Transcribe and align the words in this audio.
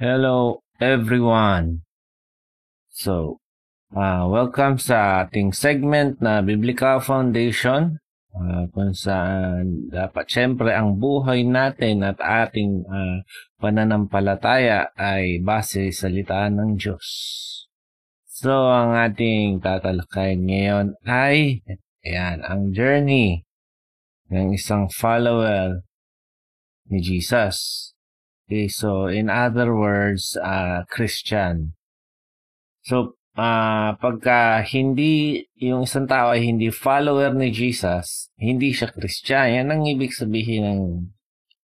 Hello 0.00 0.64
everyone. 0.80 1.84
So, 2.88 3.36
uh, 3.92 4.24
welcome 4.32 4.80
sa 4.80 5.28
ating 5.28 5.52
segment 5.52 6.24
na 6.24 6.40
Biblical 6.40 7.04
Foundation 7.04 8.00
uh, 8.32 8.64
kung 8.72 8.96
saan 8.96 9.92
dapat 9.92 10.24
syempre 10.24 10.72
ang 10.72 10.96
buhay 10.96 11.44
natin 11.44 12.00
at 12.00 12.16
ating 12.16 12.80
uh, 12.88 13.20
pananampalataya 13.60 14.88
ay 14.96 15.36
base 15.44 15.92
sa 15.92 16.08
litaan 16.08 16.56
ng 16.56 16.70
Diyos. 16.80 17.04
So, 18.24 18.72
ang 18.72 18.96
ating 18.96 19.60
tatalakayin 19.60 20.48
ngayon 20.48 20.86
ay 21.04 21.60
ayan, 22.08 22.40
ang 22.48 22.72
journey 22.72 23.44
ng 24.32 24.56
isang 24.56 24.88
follower 24.88 25.84
ni 26.88 27.04
Jesus. 27.04 27.89
Okay, 28.50 28.66
so 28.66 29.06
in 29.06 29.30
other 29.30 29.70
words, 29.78 30.34
uh, 30.34 30.82
Christian. 30.90 31.78
So, 32.82 33.14
uh, 33.38 33.94
pagka 33.94 34.66
hindi, 34.66 35.46
yung 35.54 35.86
isang 35.86 36.10
tao 36.10 36.34
ay 36.34 36.50
hindi 36.50 36.66
follower 36.74 37.30
ni 37.30 37.54
Jesus, 37.54 38.26
hindi 38.34 38.74
siya 38.74 38.90
Christian. 38.90 39.54
Yan 39.54 39.70
ang 39.70 39.86
ibig 39.86 40.10
sabihin 40.10 40.66
ng 40.66 40.82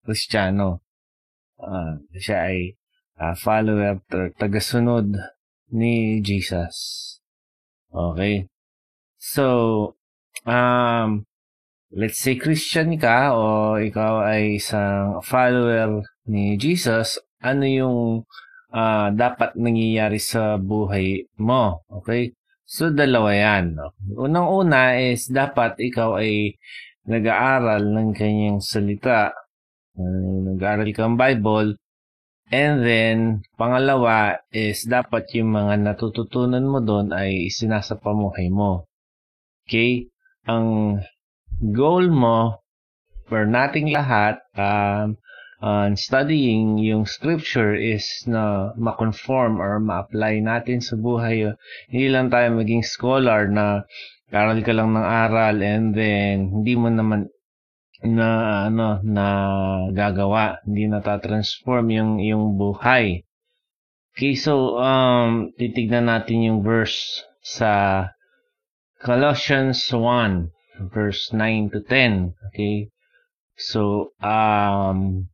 Kristiyano. 0.08 0.80
Uh, 1.60 2.00
siya 2.16 2.48
ay 2.48 2.80
uh, 3.20 3.36
follower, 3.36 4.00
tagasunod 4.40 5.20
ni 5.76 6.24
Jesus. 6.24 7.20
Okay? 7.92 8.48
So, 9.20 10.00
um, 10.48 11.28
let's 11.92 12.24
say 12.24 12.40
Christian 12.40 12.96
ka 12.96 13.36
o 13.36 13.76
ikaw 13.76 14.24
ay 14.24 14.64
isang 14.64 15.20
follower 15.28 16.08
ni 16.30 16.56
Jesus, 16.62 17.18
ano 17.42 17.66
yung 17.66 17.98
uh, 18.70 19.08
dapat 19.10 19.58
nangyayari 19.58 20.22
sa 20.22 20.62
buhay 20.62 21.26
mo? 21.42 21.82
Okay? 21.90 22.38
So, 22.70 22.94
dalawa 22.94 23.34
yan. 23.34 23.82
Unang-una 24.14 24.94
is 25.02 25.26
dapat 25.26 25.82
ikaw 25.82 26.22
ay 26.22 26.54
nag-aaral 27.10 27.82
ng 27.82 28.10
kanyang 28.14 28.62
salita. 28.62 29.34
Uh, 29.98 30.54
nag-aaral 30.54 30.94
ka 30.94 31.10
ng 31.10 31.18
Bible. 31.18 31.70
And 32.54 32.82
then, 32.86 33.18
pangalawa 33.58 34.42
is 34.54 34.86
dapat 34.86 35.34
yung 35.34 35.54
mga 35.54 35.82
natututunan 35.82 36.66
mo 36.66 36.82
doon 36.82 37.10
ay 37.10 37.50
isinasapamuhay 37.50 38.54
mo. 38.54 38.86
Okay? 39.66 40.06
Ang 40.46 40.98
goal 41.74 42.10
mo 42.14 42.62
for 43.30 43.46
nating 43.46 43.94
lahat 43.94 44.42
um, 44.58 45.18
on 45.60 46.00
studying 46.00 46.80
yung 46.80 47.04
scripture 47.04 47.76
is 47.76 48.08
na 48.24 48.72
ma-conform 48.80 49.60
or 49.60 49.80
ma-apply 49.80 50.40
natin 50.40 50.80
sa 50.80 50.96
buhay. 50.96 51.52
Hindi 51.92 52.08
lang 52.08 52.32
tayo 52.32 52.56
maging 52.56 52.84
scholar 52.84 53.52
na 53.52 53.84
aral 54.32 54.64
ka 54.64 54.72
lang 54.72 54.96
ng 54.96 55.04
aral 55.04 55.58
and 55.60 55.92
then 55.96 56.48
hindi 56.52 56.74
mo 56.80 56.88
naman 56.88 57.28
na 58.00 58.64
ano 58.72 59.04
na 59.04 59.26
gagawa, 59.92 60.64
hindi 60.64 60.88
na 60.88 61.04
ta-transform 61.04 61.86
yung 61.92 62.12
yung 62.24 62.56
buhay. 62.56 63.28
Okay, 64.16 64.40
so 64.40 64.80
um 64.80 65.52
titignan 65.60 66.08
natin 66.08 66.48
yung 66.48 66.60
verse 66.64 67.28
sa 67.44 68.04
Colossians 69.04 69.84
1 69.92 70.60
verse 70.88 71.34
9 71.34 71.70
to 71.72 71.80
10. 71.84 72.36
Okay? 72.48 72.90
So, 73.60 74.16
um, 74.24 75.28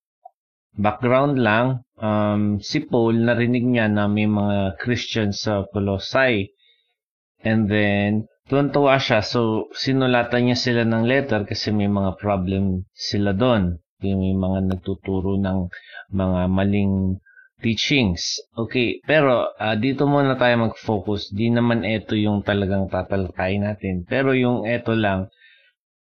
background 0.76 1.40
lang, 1.40 1.88
um, 2.00 2.60
si 2.60 2.84
Paul 2.84 3.24
narinig 3.24 3.64
niya 3.64 3.88
na 3.88 4.12
may 4.12 4.28
mga 4.28 4.80
Christians 4.80 5.44
sa 5.44 5.64
Colossae. 5.72 6.52
And 7.46 7.70
then, 7.72 8.28
tuwan-tuwa 8.52 9.00
siya. 9.00 9.24
So, 9.24 9.72
sinulatan 9.72 10.52
niya 10.52 10.58
sila 10.60 10.84
ng 10.84 11.04
letter 11.08 11.48
kasi 11.48 11.72
may 11.72 11.88
mga 11.88 12.20
problem 12.20 12.86
sila 12.92 13.32
doon. 13.32 13.80
May 14.04 14.36
mga 14.36 14.76
nagtuturo 14.76 15.40
ng 15.40 15.72
mga 16.14 16.42
maling 16.52 17.18
teachings. 17.64 18.44
Okay, 18.54 19.00
pero 19.08 19.56
uh, 19.56 19.76
dito 19.80 20.06
muna 20.06 20.36
tayo 20.36 20.70
mag-focus. 20.70 21.32
Di 21.32 21.50
naman 21.50 21.88
ito 21.88 22.14
yung 22.14 22.44
talagang 22.44 22.92
tatalakay 22.92 23.58
natin. 23.58 24.04
Pero 24.06 24.36
yung 24.36 24.68
ito 24.68 24.94
lang, 24.94 25.32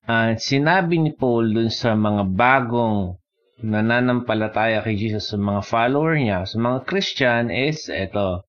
uh, 0.07 0.33
sinabi 0.39 1.03
ni 1.03 1.11
Paul 1.13 1.53
dun 1.53 1.69
sa 1.69 1.93
mga 1.99 2.23
bagong 2.33 3.19
nananampalataya 3.63 4.83
kay 4.83 4.99
Jesus 4.99 5.31
sa 5.31 5.39
mga 5.39 5.63
follower 5.63 6.19
niya, 6.19 6.45
sa 6.45 6.59
mga 6.59 6.79
Christian 6.85 7.49
is 7.49 7.87
ito. 7.87 8.43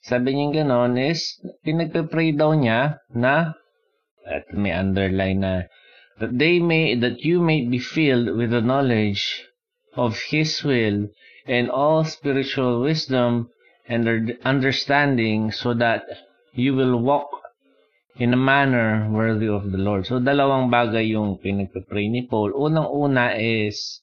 Sabi 0.00 0.32
niya 0.32 0.64
ganon 0.64 0.96
is 0.96 1.36
pinagpe-pray 1.60 2.32
daw 2.32 2.56
niya 2.56 3.04
na 3.12 3.52
at 4.24 4.48
may 4.56 4.72
underline 4.72 5.44
na 5.44 5.54
that 6.18 6.32
they 6.34 6.58
may 6.58 6.96
that 6.96 7.20
you 7.20 7.38
may 7.38 7.68
be 7.68 7.78
filled 7.78 8.32
with 8.34 8.50
the 8.50 8.64
knowledge 8.64 9.44
of 9.94 10.16
his 10.32 10.64
will 10.64 11.06
and 11.46 11.70
all 11.70 12.02
spiritual 12.02 12.80
wisdom 12.82 13.52
and 13.86 14.08
understanding 14.42 15.52
so 15.52 15.74
that 15.74 16.02
you 16.56 16.74
will 16.74 16.98
walk 16.98 17.28
in 18.16 18.32
a 18.32 18.36
manner 18.36 19.06
worthy 19.12 19.46
of 19.46 19.70
the 19.70 19.78
Lord. 19.78 20.08
So, 20.08 20.18
dalawang 20.18 20.72
bagay 20.72 21.12
yung 21.12 21.36
pinagpipray 21.38 22.08
ni 22.08 22.24
Paul. 22.24 22.56
Unang-una 22.56 23.36
is 23.36 24.00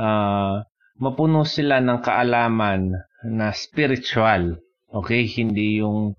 uh, 0.00 0.64
mapuno 0.96 1.44
sila 1.44 1.84
ng 1.84 2.00
kaalaman 2.00 2.96
na 3.28 3.52
spiritual. 3.52 4.56
Okay? 4.88 5.28
Hindi 5.28 5.84
yung 5.84 6.16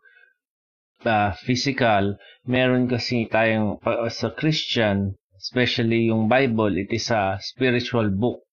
uh, 1.02 1.32
physical. 1.42 2.22
Meron 2.46 2.86
kasi 2.86 3.26
tayong, 3.26 3.82
uh, 3.82 4.10
sa 4.14 4.30
Christian, 4.38 5.18
especially 5.42 6.14
yung 6.14 6.30
Bible, 6.30 6.78
it 6.78 6.94
is 6.94 7.10
a 7.10 7.42
spiritual 7.42 8.14
book. 8.14 8.46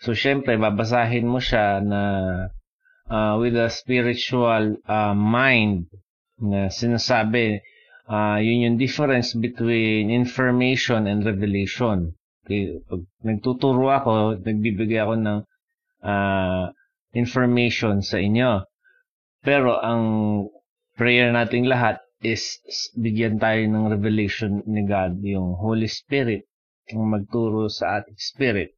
So, 0.00 0.16
syempre, 0.16 0.56
babasahin 0.56 1.28
mo 1.28 1.40
siya 1.40 1.80
na 1.84 2.02
uh, 3.08 3.36
with 3.36 3.56
a 3.56 3.68
spiritual 3.68 4.80
uh, 4.88 5.12
mind 5.12 5.92
na 6.40 6.72
sinasabi, 6.72 7.60
uh, 8.08 8.40
yun 8.40 8.64
yung 8.64 8.76
difference 8.80 9.36
between 9.36 10.08
information 10.08 11.04
and 11.04 11.24
revelation. 11.28 12.16
Pag 12.86 13.02
nagtuturo 13.22 13.86
ako, 13.94 14.42
nagbibigay 14.42 14.98
ako 14.98 15.14
ng 15.22 15.38
uh, 16.02 16.64
information 17.14 18.02
sa 18.02 18.18
inyo. 18.18 18.66
Pero 19.40 19.78
ang 19.78 20.04
prayer 20.98 21.30
nating 21.30 21.70
lahat 21.70 22.02
is 22.20 22.60
bigyan 22.98 23.40
tayo 23.40 23.64
ng 23.64 23.88
revelation 23.88 24.60
ni 24.68 24.84
God, 24.84 25.24
yung 25.24 25.56
Holy 25.56 25.88
Spirit, 25.88 26.44
ang 26.90 27.08
magturo 27.08 27.70
sa 27.70 28.02
ating 28.02 28.18
spirit 28.18 28.74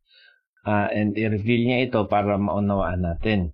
uh, 0.66 0.88
and 0.92 1.18
i-reveal 1.18 1.62
niya 1.66 1.88
ito 1.90 2.00
para 2.06 2.38
maunawaan 2.38 3.02
natin. 3.02 3.50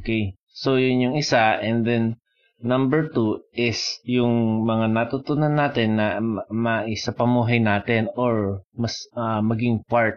Okay? 0.00 0.34
So, 0.50 0.80
yun 0.80 1.04
yung 1.04 1.16
isa. 1.20 1.60
And 1.60 1.84
then, 1.84 2.18
number 2.60 3.12
two 3.12 3.44
is 3.52 4.00
yung 4.08 4.64
mga 4.64 4.88
natutunan 4.88 5.52
natin 5.52 6.00
na 6.00 6.16
maisa 6.48 7.12
pamuhay 7.12 7.60
natin 7.60 8.08
or 8.16 8.64
mas 8.72 8.96
uh, 9.12 9.44
maging 9.44 9.84
part 9.84 10.16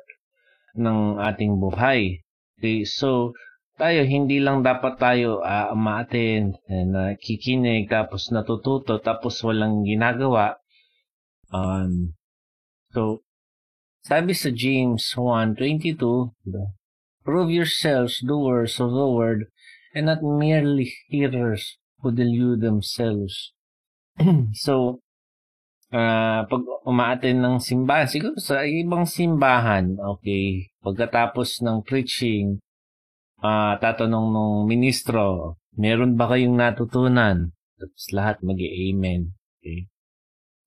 ng 0.80 1.20
ating 1.20 1.60
buhay. 1.60 2.24
Okay? 2.60 2.88
So, 2.88 3.36
tayo, 3.76 4.04
hindi 4.08 4.40
lang 4.40 4.64
dapat 4.64 5.00
tayo 5.00 5.40
uh, 5.44 5.72
umaatin, 5.72 6.56
na 6.68 7.16
kikinig, 7.16 7.88
tapos 7.88 8.32
natututo, 8.32 9.00
tapos 9.00 9.40
walang 9.44 9.88
ginagawa. 9.88 10.60
Um, 11.52 12.16
so, 12.92 13.24
sabi 14.04 14.36
sa 14.36 14.52
James 14.52 15.16
1.22, 15.16 16.36
Prove 17.24 17.52
yourselves 17.52 18.24
doers 18.24 18.80
of 18.80 18.96
the 18.96 19.08
word 19.08 19.52
and 19.92 20.08
not 20.08 20.24
merely 20.24 20.92
hearers 21.12 21.80
who 22.00 22.12
delude 22.12 22.62
themselves. 22.62 23.54
so, 24.56 25.00
uh, 25.92 26.46
pag 26.46 26.64
umaaten 26.86 27.40
ng 27.40 27.58
simbahan, 27.60 28.08
siguro 28.08 28.38
sa 28.40 28.64
ibang 28.64 29.06
simbahan, 29.08 29.98
okay, 30.00 30.70
pagkatapos 30.84 31.64
ng 31.64 31.84
preaching, 31.84 32.60
uh, 33.44 33.76
tatanong 33.80 34.32
ng 34.32 34.54
ministro, 34.68 35.56
meron 35.76 36.16
ba 36.16 36.30
kayong 36.32 36.56
natutunan? 36.56 37.52
Tapos 37.80 38.04
lahat 38.12 38.44
mag 38.44 38.60
amen 38.60 39.32
Okay. 39.60 39.92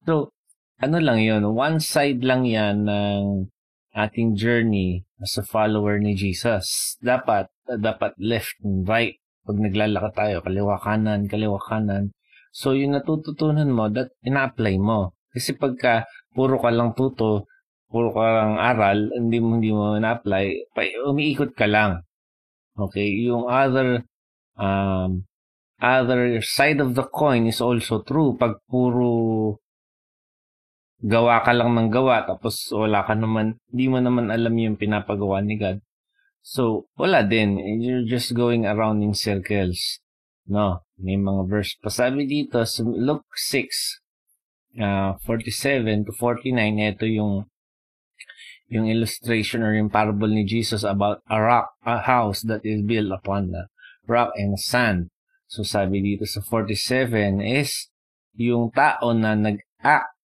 So, 0.05 0.29
ano 0.77 0.97
lang 1.01 1.21
yon 1.21 1.49
one 1.57 1.81
side 1.81 2.21
lang 2.21 2.45
yan 2.45 2.85
ng 2.85 3.49
ating 3.93 4.37
journey 4.37 5.05
as 5.21 5.37
a 5.37 5.45
follower 5.45 5.97
ni 5.97 6.13
Jesus. 6.13 6.97
Dapat, 7.01 7.49
dapat 7.65 8.13
left 8.21 8.57
and 8.61 8.85
right. 8.85 9.17
Pag 9.43 9.57
naglalakad 9.59 10.13
tayo, 10.15 10.35
kaliwa 10.43 10.75
kanan, 10.79 11.27
kaliwa 11.27 11.59
kanan. 11.59 12.15
So, 12.53 12.77
yung 12.77 12.95
natututunan 12.95 13.67
mo, 13.71 13.91
that 13.91 14.15
ina-apply 14.23 14.75
mo. 14.79 15.17
Kasi 15.33 15.57
pagka 15.57 16.07
puro 16.31 16.61
ka 16.61 16.69
lang 16.71 16.95
tuto, 16.95 17.49
puro 17.91 18.13
ka 18.13 18.23
lang 18.23 18.55
aral, 18.61 19.09
hindi 19.13 19.37
mo, 19.43 19.57
hindi 19.57 19.71
mo 19.73 19.97
na-apply, 19.99 20.73
umiikot 21.09 21.51
ka 21.57 21.67
lang. 21.67 22.05
Okay, 22.73 23.05
yung 23.29 23.45
other 23.45 24.01
um, 24.57 25.29
other 25.77 26.41
side 26.41 26.81
of 26.81 26.97
the 26.97 27.05
coin 27.05 27.45
is 27.45 27.61
also 27.61 28.01
true. 28.01 28.33
Pag 28.33 28.57
puro 28.65 29.61
gawa 31.03 31.43
ka 31.43 31.51
lang 31.51 31.75
ng 31.75 31.91
gawa 31.91 32.23
tapos 32.25 32.71
wala 32.71 33.03
ka 33.05 33.13
naman, 33.13 33.59
di 33.69 33.85
mo 33.91 33.99
naman 33.99 34.31
alam 34.31 34.55
yung 34.57 34.79
pinapagawa 34.79 35.43
ni 35.43 35.59
God. 35.59 35.77
So, 36.43 36.91
wala 36.99 37.23
din. 37.23 37.55
You're 37.79 38.03
just 38.03 38.35
going 38.35 38.67
around 38.67 38.99
in 38.99 39.15
circles. 39.15 40.03
No, 40.43 40.83
may 40.99 41.15
mga 41.15 41.47
verse 41.47 41.79
pa. 41.79 41.87
Sabi 41.87 42.27
dito, 42.27 42.59
sa 42.67 42.83
Luke 42.83 43.31
6, 43.31 44.83
uh, 44.83 45.15
47 45.23 46.03
to 46.03 46.11
49, 46.11 46.51
ito 46.83 47.07
yung 47.07 47.47
yung 48.67 48.89
illustration 48.89 49.63
or 49.63 49.71
yung 49.71 49.87
parable 49.87 50.27
ni 50.27 50.43
Jesus 50.43 50.83
about 50.83 51.23
a 51.31 51.39
rock, 51.39 51.77
a 51.85 52.03
house 52.03 52.43
that 52.43 52.65
is 52.65 52.83
built 52.83 53.13
upon 53.13 53.55
the 53.55 53.69
rock 54.03 54.35
and 54.35 54.59
sand. 54.59 55.13
So 55.47 55.61
sabi 55.61 56.01
dito 56.01 56.25
sa 56.25 56.41
47 56.41 57.39
is 57.39 57.93
yung 58.33 58.73
tao 58.73 59.13
na 59.13 59.37
nag-act, 59.37 60.17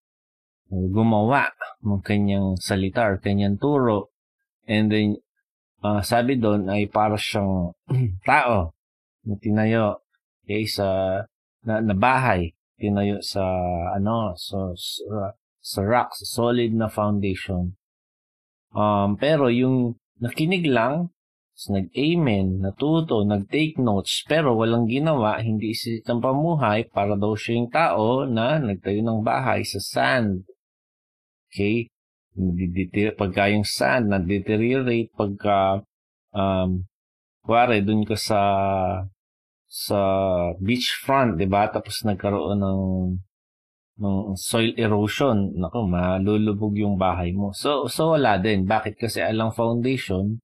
gumawa 0.67 1.53
ng 1.85 2.01
kanyang 2.01 2.57
salita 2.57 3.05
or 3.05 3.21
kanyang 3.21 3.61
turo. 3.61 4.09
And 4.65 4.89
then 4.89 5.21
uh, 5.83 6.01
sabi 6.03 6.39
doon 6.39 6.67
ay 6.67 6.87
para 6.87 7.15
siyang 7.15 7.75
tao 8.29 8.73
na 9.25 9.35
tinayo 9.39 10.03
okay, 10.43 10.65
sa 10.65 11.21
na, 11.63 11.83
na 11.83 11.95
bahay, 11.95 12.55
tinayo 12.79 13.19
sa 13.19 13.43
ano, 13.95 14.33
so 14.39 14.71
sa, 14.75 15.35
sa 15.59 15.79
rock, 15.83 16.15
sa 16.15 16.25
solid 16.25 16.71
na 16.71 16.87
foundation. 16.87 17.75
Um, 18.71 19.17
pero 19.19 19.49
yung 19.49 19.99
nakinig 20.21 20.65
lang, 20.69 21.11
nag-amen, 21.67 22.63
natuto, 22.63 23.27
nag-take 23.27 23.75
notes, 23.83 24.23
pero 24.23 24.55
walang 24.55 24.87
ginawa, 24.87 25.43
hindi 25.43 25.75
isitang 25.75 26.23
pamuhay 26.23 26.87
para 26.87 27.19
daw 27.19 27.35
siya 27.35 27.59
yung 27.59 27.67
tao 27.67 28.23
na 28.23 28.63
nagtayo 28.63 29.03
ng 29.03 29.19
bahay 29.19 29.67
sa 29.67 29.83
sand. 29.83 30.47
Okay? 31.51 31.91
Pagka 33.19 33.51
yung 33.51 33.67
sand, 33.67 34.07
nag-deteriorate, 34.07 35.11
pagka, 35.11 35.83
um, 36.31 36.87
kuwari, 37.43 37.83
dun 37.83 38.07
ka 38.07 38.15
sa, 38.15 38.41
sa 39.67 39.99
beachfront, 40.57 41.35
di 41.35 41.45
ba? 41.45 41.67
Tapos 41.67 42.01
nagkaroon 42.07 42.57
ng, 42.57 42.83
ng 43.99 44.17
soil 44.39 44.71
erosion. 44.79 45.53
Naku, 45.59 45.83
malulubog 45.85 46.73
yung 46.79 46.95
bahay 46.95 47.35
mo. 47.35 47.51
So, 47.51 47.91
so 47.91 48.15
wala 48.15 48.39
din. 48.39 48.63
Bakit? 48.63 48.95
Kasi 48.95 49.19
alang 49.19 49.51
foundation, 49.51 50.39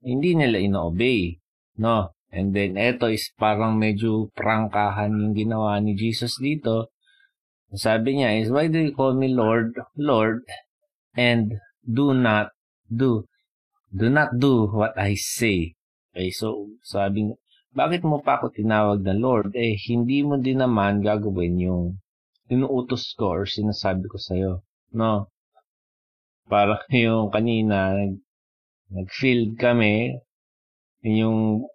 hindi 0.00 0.38
nila 0.38 0.62
ino-obey. 0.62 1.42
No? 1.76 2.14
And 2.30 2.54
then, 2.54 2.74
eto 2.78 3.10
is 3.10 3.30
parang 3.38 3.78
medyo 3.78 4.30
prangkahan 4.34 5.14
yung 5.14 5.34
ginawa 5.34 5.78
ni 5.82 5.98
Jesus 5.98 6.38
dito. 6.38 6.90
Sabi 7.74 8.22
niya 8.22 8.38
is, 8.38 8.48
why 8.48 8.70
do 8.70 8.78
you 8.78 8.94
call 8.94 9.18
me 9.18 9.32
Lord, 9.32 9.74
Lord, 9.98 10.46
and 11.16 11.58
do 11.82 12.14
not 12.14 12.52
do, 12.86 13.24
do 13.90 14.06
not 14.12 14.36
do 14.38 14.68
what 14.70 14.94
I 14.94 15.16
say. 15.16 15.74
Okay, 16.12 16.30
so 16.30 16.70
sabi 16.80 17.28
niya, 17.28 17.36
bakit 17.76 18.08
mo 18.08 18.24
pa 18.24 18.40
ako 18.40 18.56
tinawag 18.56 19.04
na 19.04 19.12
Lord? 19.12 19.52
Eh, 19.52 19.76
hindi 19.92 20.24
mo 20.24 20.40
din 20.40 20.64
naman 20.64 21.04
gagawin 21.04 21.60
yung 21.60 21.84
inuutos 22.48 23.12
ko 23.20 23.36
or 23.36 23.44
sinasabi 23.44 24.08
ko 24.08 24.16
sa'yo. 24.16 24.52
No? 24.96 25.28
Para 26.48 26.80
yung 26.94 27.28
kanina, 27.28 27.92
nag-field 28.88 29.60
kami, 29.60 30.16
yung, 31.04 31.68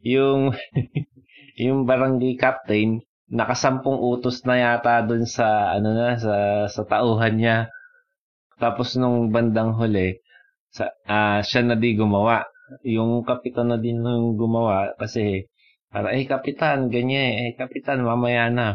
yung, 0.00 0.56
yung 1.64 1.84
barangay 1.84 2.40
captain, 2.40 3.04
nakasampung 3.28 4.00
utos 4.00 4.40
na 4.48 4.56
yata 4.56 5.04
dun 5.04 5.28
sa, 5.28 5.76
ano 5.76 5.92
na, 5.92 6.16
sa, 6.16 6.36
sa 6.72 6.82
tauhan 6.88 7.36
niya. 7.36 7.68
Tapos 8.58 8.98
nung 8.98 9.30
bandang 9.30 9.74
huli, 9.78 10.18
sa, 10.74 10.92
uh, 11.08 11.40
siya 11.40 11.62
na 11.64 11.76
di 11.78 11.96
gumawa. 11.96 12.44
Yung 12.84 13.24
kapitan 13.24 13.72
na 13.72 13.78
din 13.80 14.04
nung 14.04 14.36
gumawa 14.36 14.92
kasi 15.00 15.48
para, 15.88 16.12
eh, 16.12 16.28
kapitan, 16.28 16.92
ganyan, 16.92 17.48
eh, 17.48 17.52
kapitan, 17.56 18.04
mamaya 18.04 18.52
na. 18.52 18.68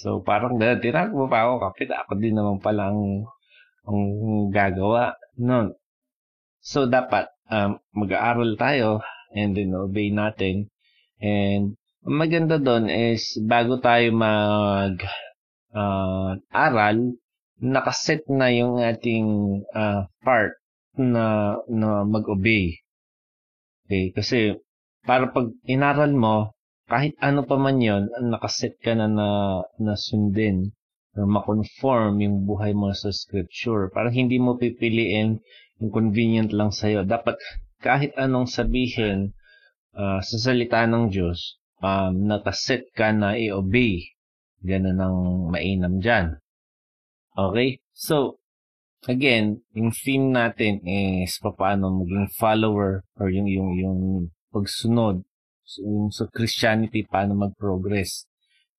So, 0.00 0.24
parang, 0.24 0.56
tinag 0.56 1.12
mo 1.12 1.28
pa 1.28 1.44
ako, 1.44 1.54
kapitan, 1.68 2.00
ako 2.00 2.12
din 2.16 2.34
naman 2.40 2.56
pala 2.64 2.88
ang, 2.88 3.28
ang 3.84 4.00
gagawa. 4.48 5.20
No, 5.36 5.76
So, 6.58 6.90
dapat 6.90 7.30
um, 7.48 7.80
mag-aaral 7.94 8.58
tayo 8.58 9.00
and 9.32 9.54
then 9.54 9.72
obey 9.72 10.10
natin. 10.10 10.68
And 11.16 11.78
maganda 12.04 12.60
doon 12.60 12.92
is 12.92 13.38
bago 13.40 13.80
tayo 13.80 14.12
mag 14.12 15.00
uh, 15.72 16.36
aral, 16.50 17.16
nakaset 17.58 18.22
na 18.30 18.50
yung 18.54 18.78
ating 18.78 19.26
uh, 19.74 20.06
part 20.22 20.54
na, 20.94 21.58
na 21.66 22.06
mag-obey. 22.06 22.78
Okay, 23.86 24.14
kasi 24.14 24.58
para 25.06 25.30
pag 25.32 25.48
inaral 25.64 26.12
mo, 26.12 26.52
kahit 26.88 27.16
ano 27.20 27.44
pa 27.44 27.56
man 27.60 27.80
yon, 27.80 28.08
nakaset 28.32 28.76
ka 28.80 28.96
na 28.96 29.06
na, 29.08 29.28
na 29.76 29.94
sundin 29.96 30.72
or 31.18 31.26
makonform 31.26 32.22
yung 32.22 32.46
buhay 32.46 32.72
mo 32.72 32.94
sa 32.94 33.10
scripture. 33.10 33.90
Parang 33.92 34.14
hindi 34.14 34.38
mo 34.38 34.56
pipiliin 34.56 35.40
yung 35.82 35.90
convenient 35.92 36.54
lang 36.54 36.70
sa'yo. 36.70 37.04
Dapat 37.04 37.36
kahit 37.82 38.14
anong 38.18 38.50
sabihin 38.50 39.34
uh, 39.94 40.22
sa 40.22 40.36
salita 40.38 40.86
ng 40.86 41.10
Diyos, 41.10 41.58
um, 41.82 42.26
nakaset 42.26 42.90
ka 42.94 43.10
na 43.14 43.34
i-obey. 43.34 44.14
Ganun 44.62 44.98
ang 44.98 45.18
mainam 45.54 46.02
dyan. 46.02 46.38
Okay? 47.38 47.78
So, 47.94 48.42
again, 49.06 49.62
yung 49.78 49.94
theme 49.94 50.34
natin 50.34 50.82
is 50.82 51.38
paano 51.38 52.02
maging 52.02 52.34
follower 52.34 53.06
or 53.14 53.26
yung, 53.30 53.46
yung, 53.46 53.70
yung 53.78 54.00
pagsunod 54.50 55.22
yung 55.76 56.08
sa 56.08 56.24
Christianity, 56.32 57.04
paano 57.04 57.36
mag-progress. 57.36 58.24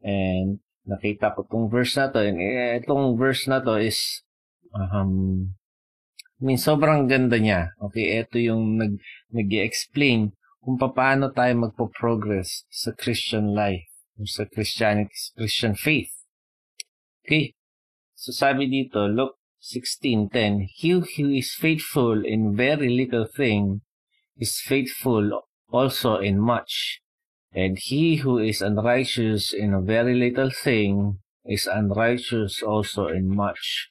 And 0.01 0.65
nakita 0.89 1.37
ko 1.37 1.45
tong 1.45 1.69
verse 1.69 1.93
na 1.93 2.09
to, 2.09 2.17
and 2.25 2.41
eh, 2.41 2.81
itong 2.81 3.13
verse 3.13 3.45
na 3.45 3.61
to 3.61 3.77
is 3.77 4.25
um, 4.73 5.53
I 6.39 6.41
mean, 6.41 6.57
sobrang 6.57 7.05
ganda 7.05 7.37
niya. 7.37 7.77
Okay, 7.77 8.23
ito 8.23 8.41
yung 8.41 8.79
nag, 8.79 8.97
nag-explain 9.29 10.33
kung 10.63 10.79
paano 10.79 11.29
tayo 11.29 11.53
magpo-progress 11.67 12.65
sa 12.71 12.95
Christian 12.95 13.53
life, 13.53 13.85
sa 14.25 14.47
Christianity, 14.47 15.13
Christian 15.35 15.75
faith. 15.75 16.15
Okay, 17.21 17.58
so 18.19 18.35
sabi 18.35 18.67
dito, 18.67 19.07
look, 19.07 19.39
16.10, 19.63 20.67
He 20.75 20.99
who 20.99 21.31
is 21.31 21.55
faithful 21.55 22.23
in 22.27 22.55
very 22.55 22.91
little 22.91 23.27
thing 23.27 23.79
is 24.35 24.59
faithful 24.59 25.47
also 25.71 26.19
in 26.19 26.39
much. 26.39 26.99
And 27.51 27.77
he 27.79 28.17
who 28.17 28.37
is 28.37 28.61
unrighteous 28.61 29.53
in 29.53 29.73
a 29.73 29.81
very 29.81 30.15
little 30.15 30.51
thing 30.51 31.19
is 31.45 31.67
unrighteous 31.67 32.61
also 32.61 33.07
in 33.07 33.33
much. 33.35 33.89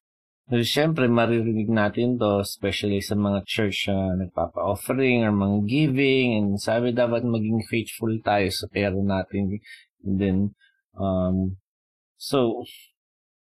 So, 0.48 0.64
syempre, 0.64 1.12
maririnig 1.12 1.68
natin 1.68 2.16
to, 2.16 2.40
especially 2.40 3.04
sa 3.04 3.12
mga 3.12 3.44
church 3.44 3.92
na 3.92 4.16
nagpapa-offering 4.16 5.20
or 5.20 5.32
mga 5.34 5.68
giving, 5.68 6.40
and 6.40 6.48
sabi 6.56 6.96
dapat 6.96 7.20
maging 7.20 7.68
faithful 7.68 8.16
tayo 8.24 8.48
sa 8.48 8.64
pera 8.72 8.96
natin. 8.96 9.60
And 10.08 10.16
then, 10.16 10.38
um, 10.96 11.60
so, 12.16 12.64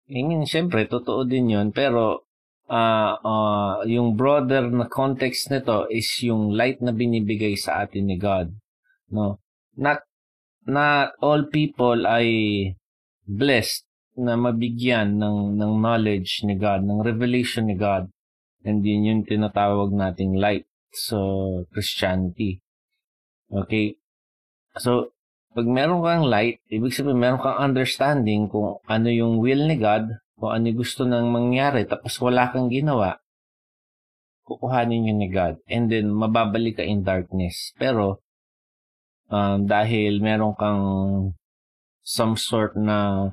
yun, 0.08 0.48
syempre, 0.48 0.88
totoo 0.88 1.28
din 1.28 1.52
yun, 1.52 1.68
pero, 1.76 2.28
uh, 2.72 3.14
uh, 3.20 3.76
yung 3.88 4.16
broader 4.16 4.68
na 4.72 4.88
context 4.88 5.52
nito 5.52 5.88
is 5.92 6.08
yung 6.24 6.56
light 6.56 6.80
na 6.80 6.96
binibigay 6.96 7.56
sa 7.56 7.84
atin 7.84 8.08
ni 8.08 8.16
God. 8.20 8.52
No? 9.12 9.40
Not, 9.76 10.04
not 10.68 11.16
all 11.20 11.48
people 11.48 12.08
ay 12.08 12.28
blessed 13.28 13.88
na 14.18 14.34
mabigyan 14.34 15.20
ng, 15.22 15.60
ng 15.60 15.74
knowledge 15.78 16.42
ni 16.44 16.56
God, 16.58 16.84
ng 16.88 17.04
revelation 17.04 17.70
ni 17.70 17.78
God. 17.78 18.10
And 18.66 18.82
yun 18.84 19.06
yung 19.06 19.24
tinatawag 19.24 19.94
nating 19.94 20.36
light 20.36 20.66
so 20.92 21.64
Christianity. 21.72 22.60
Okay? 23.54 23.96
So, 24.82 25.14
pag 25.54 25.68
meron 25.68 26.04
kang 26.04 26.26
light, 26.28 26.60
ibig 26.68 26.96
sabihin 26.96 27.20
meron 27.20 27.42
kang 27.42 27.60
understanding 27.60 28.48
kung 28.52 28.80
ano 28.88 29.08
yung 29.08 29.40
will 29.40 29.68
ni 29.68 29.78
God, 29.80 30.20
kung 30.38 30.52
ano 30.54 30.66
gusto 30.74 31.08
nang 31.08 31.30
mangyari, 31.30 31.88
tapos 31.88 32.18
wala 32.22 32.50
kang 32.50 32.68
ginawa, 32.68 33.20
kukuhanin 34.48 35.12
yun 35.12 35.20
ni 35.20 35.30
God. 35.32 35.60
And 35.68 35.92
then, 35.92 36.14
mababalik 36.14 36.80
ka 36.80 36.84
in 36.86 37.04
darkness. 37.04 37.76
Pero, 37.76 38.24
um, 39.28 39.68
dahil 39.68 40.24
meron 40.24 40.56
kang 40.56 40.84
some 42.06 42.40
sort 42.40 42.80
na 42.80 43.32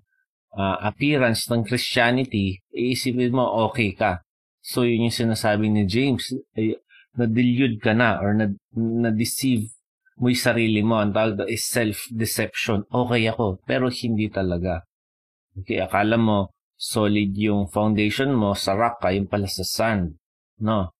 uh, 0.58 0.76
appearance 0.82 1.46
ng 1.46 1.62
Christianity, 1.62 2.58
iisipin 2.74 3.30
mo 3.30 3.46
okay 3.70 3.94
ka. 3.94 4.26
So 4.64 4.82
yun 4.82 5.06
yung 5.06 5.14
sinasabi 5.14 5.70
ni 5.70 5.86
James. 5.86 6.34
na-delude 7.14 7.78
ka 7.78 7.94
na 7.94 8.18
or 8.18 8.34
na, 8.34 8.50
na-deceive 8.74 9.70
mo 10.18 10.30
yung 10.30 10.44
sarili 10.44 10.80
mo. 10.80 11.02
Ang 11.02 11.14
tawag 11.14 11.34
doon 11.38 11.50
is 11.50 11.66
self-deception. 11.66 12.86
Okay 12.90 13.26
ako, 13.30 13.62
pero 13.66 13.90
hindi 13.90 14.30
talaga. 14.30 14.86
Okay, 15.54 15.78
akala 15.82 16.18
mo 16.18 16.54
solid 16.74 17.32
yung 17.38 17.70
foundation 17.70 18.34
mo 18.34 18.52
sa 18.52 18.74
rock 18.74 19.00
ka, 19.00 19.14
yung 19.14 19.30
pala 19.30 19.46
sa 19.46 19.62
sand. 19.62 20.18
No? 20.60 20.94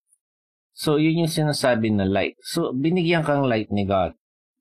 So, 0.74 0.98
yun 0.98 1.26
yung 1.26 1.32
sinasabi 1.32 1.94
na 1.94 2.06
light. 2.06 2.34
So, 2.42 2.74
binigyan 2.74 3.22
kang 3.22 3.46
light 3.46 3.70
ni 3.70 3.86
God. 3.86 4.14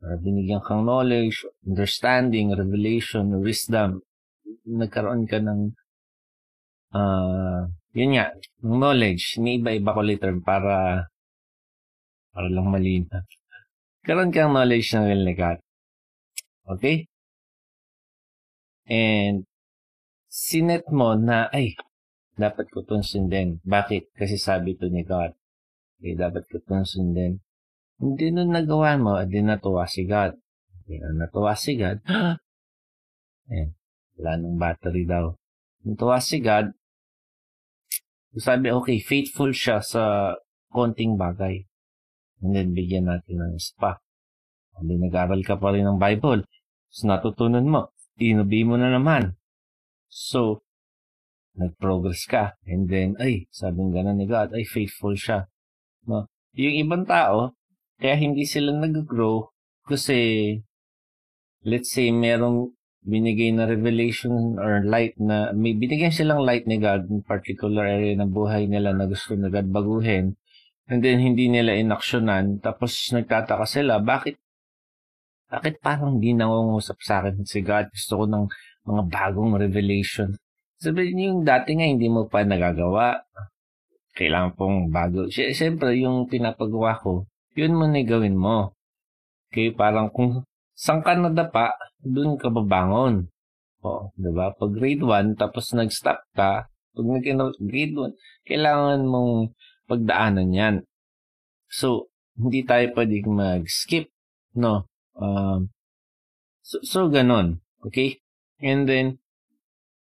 Or 0.04 0.20
binigyan 0.22 0.62
kang 0.62 0.86
knowledge, 0.86 1.42
understanding, 1.66 2.54
revelation, 2.54 3.42
wisdom. 3.42 4.06
Nagkaroon 4.68 5.26
ka 5.26 5.42
ng 5.42 5.74
uh, 6.94 7.66
yun 7.94 8.18
nga, 8.18 8.34
knowledge. 8.62 9.38
Ni-iba-iba 9.42 9.96
ko 9.96 10.02
later 10.02 10.34
para 10.42 11.08
para 12.34 12.48
lang 12.50 12.70
malina. 12.70 13.26
Karoon 14.04 14.36
kang 14.36 14.52
knowledge 14.52 14.92
ng 14.92 15.08
will 15.08 15.24
ni 15.24 15.32
God. 15.32 15.64
Okay? 16.68 17.08
And 18.84 19.48
sinet 20.28 20.92
mo 20.92 21.16
na, 21.16 21.48
ay, 21.56 21.80
dapat 22.36 22.68
ko 22.68 22.84
itong 22.84 23.08
sundin. 23.08 23.64
Bakit? 23.64 24.12
Kasi 24.12 24.36
sabi 24.36 24.76
to 24.76 24.92
ni 24.92 25.08
God. 25.08 25.32
Okay, 26.04 26.20
dapat 26.20 26.44
ko 26.52 26.60
itong 26.60 26.84
sundin. 26.84 27.40
Hindi 27.96 28.36
nun 28.36 28.52
nagawa 28.52 29.00
mo, 29.00 29.16
di 29.24 29.40
natuwa 29.40 29.88
si 29.88 30.04
God. 30.04 30.36
Hindi 30.84 31.00
na 31.00 31.24
natuwa 31.24 31.56
si 31.56 31.80
God. 31.80 32.04
eh, 33.56 33.72
wala 34.20 34.32
nang 34.36 34.60
battery 34.60 35.08
daw. 35.08 35.32
Natuwa 35.88 36.20
si 36.20 36.44
God. 36.44 36.76
Sabi, 38.36 38.68
okay, 38.74 39.00
faithful 39.00 39.56
siya 39.56 39.80
sa 39.80 40.36
konting 40.74 41.16
bagay. 41.16 41.64
Then, 42.44 42.76
bigyan 42.76 43.08
natin 43.08 43.40
ng 43.40 43.56
spa. 43.56 44.04
Hindi 44.76 45.00
nag-aral 45.00 45.40
ka 45.48 45.56
pa 45.56 45.72
rin 45.72 45.88
ng 45.88 45.96
Bible. 45.96 46.44
So, 46.92 47.08
natutunan 47.08 47.64
mo. 47.64 47.96
Inubi 48.20 48.68
mo 48.68 48.76
na 48.76 48.92
naman. 48.92 49.40
So, 50.12 50.68
nag-progress 51.56 52.28
ka. 52.28 52.60
And 52.68 52.92
then, 52.92 53.16
ay, 53.24 53.48
sabing 53.48 53.96
ganun 53.96 54.20
ni 54.20 54.28
God, 54.28 54.52
ay, 54.52 54.68
faithful 54.68 55.16
siya. 55.16 55.48
No? 56.04 56.28
Yung 56.60 56.76
ibang 56.84 57.08
tao, 57.08 57.56
kaya 57.98 58.20
hindi 58.20 58.44
sila 58.44 58.76
nag-grow 58.76 59.48
kasi, 59.88 60.60
let's 61.64 61.96
say, 61.96 62.12
merong 62.12 62.76
binigay 63.04 63.52
na 63.52 63.68
revelation 63.68 64.56
or 64.60 64.84
light 64.84 65.16
na, 65.20 65.52
may 65.52 65.76
binigyan 65.76 66.12
silang 66.12 66.44
light 66.44 66.64
ni 66.68 66.80
God 66.80 67.12
in 67.12 67.20
particular 67.24 67.84
area 67.84 68.16
ng 68.16 68.32
buhay 68.32 68.68
nila 68.68 68.96
na 68.96 69.08
gusto 69.08 69.36
na 69.36 69.52
God 69.52 69.68
baguhin. 69.72 70.40
And 70.92 71.00
then, 71.00 71.24
hindi 71.24 71.48
nila 71.48 71.80
inaksyonan. 71.80 72.60
Tapos, 72.60 72.96
nagtataka 73.12 73.64
sila, 73.64 74.04
bakit 74.04 74.40
bakit 75.54 75.78
parang 75.86 76.18
hindi 76.18 76.34
nangungusap 76.34 76.98
sa 76.98 77.22
akin 77.22 77.46
si 77.46 77.62
God? 77.62 77.94
Gusto 77.94 78.14
ko 78.18 78.26
ng 78.26 78.46
mga 78.90 79.04
bagong 79.06 79.54
revelation. 79.54 80.34
Sabi 80.82 81.14
yung 81.14 81.46
dati 81.46 81.78
nga 81.78 81.86
hindi 81.86 82.10
mo 82.10 82.26
pa 82.26 82.42
nagagawa. 82.42 83.22
Kailangan 84.18 84.58
pong 84.58 84.90
bago. 84.90 85.30
Siyempre, 85.30 85.94
yung 86.02 86.26
pinapagawa 86.26 86.98
ko, 86.98 87.30
yun 87.54 87.78
mo 87.78 87.86
na 87.86 88.02
gawin 88.02 88.34
mo. 88.34 88.74
Okay, 89.54 89.70
parang 89.70 90.10
kung 90.10 90.42
saan 90.74 91.06
ka 91.06 91.14
nadapa, 91.14 91.78
dun 92.02 92.34
ka 92.34 92.50
babangon. 92.50 93.30
O, 93.86 94.10
diba? 94.18 94.58
Pag 94.58 94.74
grade 94.74 95.06
1, 95.06 95.38
tapos 95.38 95.70
nag-stop 95.78 96.18
ka, 96.34 96.66
pag 96.66 97.06
nag-grade 97.06 97.94
1, 97.94 98.50
kailangan 98.50 99.06
mong 99.06 99.54
pagdaanan 99.88 100.50
yan. 100.54 100.76
So, 101.70 102.14
hindi 102.38 102.66
tayo 102.66 102.94
pwedeng 102.94 103.30
mag-skip, 103.34 104.10
no? 104.58 104.90
Um, 105.18 105.70
so, 106.62 106.78
so, 106.82 107.00
ganun. 107.10 107.62
Okay? 107.86 108.22
And 108.62 108.86
then, 108.90 109.22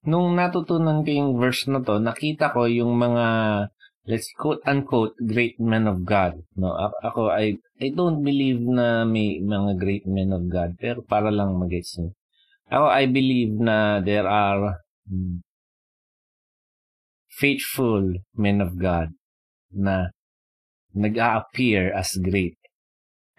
nung 0.04 0.36
natutunan 0.36 1.04
ko 1.04 1.10
yung 1.10 1.32
verse 1.40 1.68
na 1.68 1.80
to, 1.80 1.96
nakita 1.96 2.52
ko 2.52 2.68
yung 2.68 2.96
mga, 2.96 3.26
let's 4.08 4.28
quote 4.36 4.62
unquote, 4.68 5.16
great 5.20 5.56
men 5.60 5.88
of 5.88 6.04
God. 6.04 6.40
No, 6.56 6.74
ako, 7.02 7.32
I, 7.32 7.56
I 7.80 7.88
don't 7.92 8.20
believe 8.20 8.60
na 8.60 9.08
may 9.08 9.40
mga 9.40 9.78
great 9.78 10.04
men 10.04 10.32
of 10.32 10.48
God, 10.48 10.76
pero 10.76 11.00
para 11.04 11.32
lang 11.32 11.56
mag-gets 11.56 11.98
nyo. 11.98 12.12
Ako, 12.72 12.86
I 12.88 13.04
believe 13.08 13.52
na 13.56 14.00
there 14.00 14.24
are 14.24 14.80
hmm, 15.04 15.44
faithful 17.28 18.16
men 18.36 18.60
of 18.60 18.76
God 18.80 19.12
na 19.72 20.12
nag-a-appear 20.92 21.92
as 21.92 22.16
great. 22.20 22.56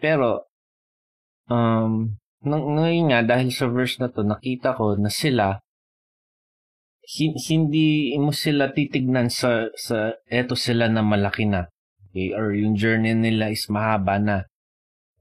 Pero, 0.01 0.49
um, 1.47 2.17
ngayon 2.43 3.13
nga, 3.13 3.21
dahil 3.23 3.53
sa 3.55 3.71
verse 3.71 4.01
na 4.03 4.11
to, 4.11 4.25
nakita 4.25 4.75
ko 4.75 4.99
na 4.99 5.07
sila, 5.07 5.63
hindi 7.47 8.15
mo 8.15 8.31
sila 8.31 8.71
titignan 8.71 9.27
sa, 9.27 9.71
sa 9.75 10.15
eto 10.27 10.55
sila 10.55 10.87
na 10.87 11.03
malaki 11.03 11.47
na. 11.47 11.67
Okay? 12.09 12.35
Or 12.35 12.51
yung 12.55 12.75
journey 12.75 13.15
nila 13.15 13.51
is 13.51 13.67
mahaba 13.67 14.19
na. 14.19 14.37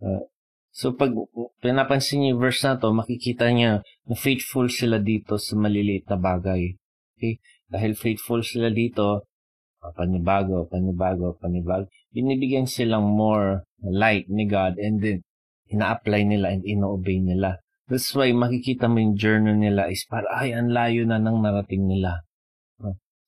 Uh, 0.03 0.27
so, 0.75 0.95
pag 0.95 1.15
pinapansin 1.63 2.23
niyo 2.23 2.39
yung 2.39 2.43
verse 2.43 2.63
na 2.67 2.79
to, 2.79 2.91
makikita 2.95 3.51
niya 3.51 3.83
na 4.07 4.15
faithful 4.15 4.67
sila 4.71 4.99
dito 4.99 5.39
sa 5.39 5.55
maliliit 5.59 6.07
na 6.11 6.19
bagay. 6.19 6.75
Okay? 7.19 7.39
Dahil 7.71 7.99
faithful 7.99 8.43
sila 8.43 8.71
dito, 8.71 9.27
panibago, 9.91 10.71
panibago, 10.71 11.35
panibago. 11.43 11.91
Binibigyan 12.15 12.71
silang 12.71 13.11
more 13.11 13.67
light 13.83 14.31
ni 14.31 14.47
God 14.47 14.79
and 14.79 15.03
then 15.03 15.27
ina-apply 15.75 16.23
nila 16.23 16.55
and 16.55 16.63
ino-obey 16.63 17.19
nila. 17.19 17.59
That's 17.91 18.15
why 18.15 18.31
makikita 18.31 18.87
mo 18.87 19.03
yung 19.03 19.19
journey 19.19 19.59
nila 19.59 19.91
is 19.91 20.07
para 20.07 20.31
ay 20.31 20.55
ang 20.55 20.71
layo 20.71 21.03
na 21.03 21.19
ng 21.19 21.43
narating 21.43 21.91
nila. 21.91 22.23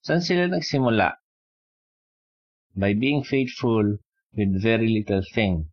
Saan 0.05 0.21
sila 0.21 0.47
nagsimula? 0.47 1.17
By 2.77 2.93
being 2.93 3.25
faithful 3.25 3.99
with 4.37 4.51
very 4.61 4.93
little 4.93 5.25
thing. 5.33 5.73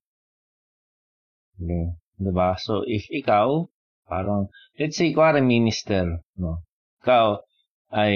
Okay. 1.60 1.94
Diba? 2.22 2.56
So, 2.62 2.86
if 2.86 3.10
ikaw, 3.10 3.66
parang, 4.06 4.48
let's 4.78 4.98
say, 4.98 5.12
ay 5.12 5.42
minister, 5.42 6.22
no? 6.38 6.64
Ikaw 7.02 7.42
ay, 7.92 8.16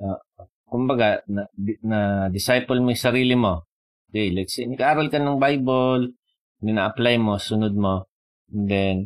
uh, 0.00 0.22
kumbaga, 0.68 1.24
na, 1.26 1.48
na 1.82 2.00
disciple 2.28 2.80
mo 2.80 2.92
yung 2.92 3.04
sarili 3.08 3.34
mo. 3.34 3.64
Okay, 4.08 4.32
let's 4.32 4.56
say, 4.56 4.64
nag-aaral 4.64 5.12
ka 5.12 5.20
ng 5.20 5.36
Bible, 5.36 6.16
nina-apply 6.64 7.16
mo, 7.20 7.36
sunod 7.36 7.76
mo, 7.76 8.08
and 8.52 8.64
then, 8.68 8.96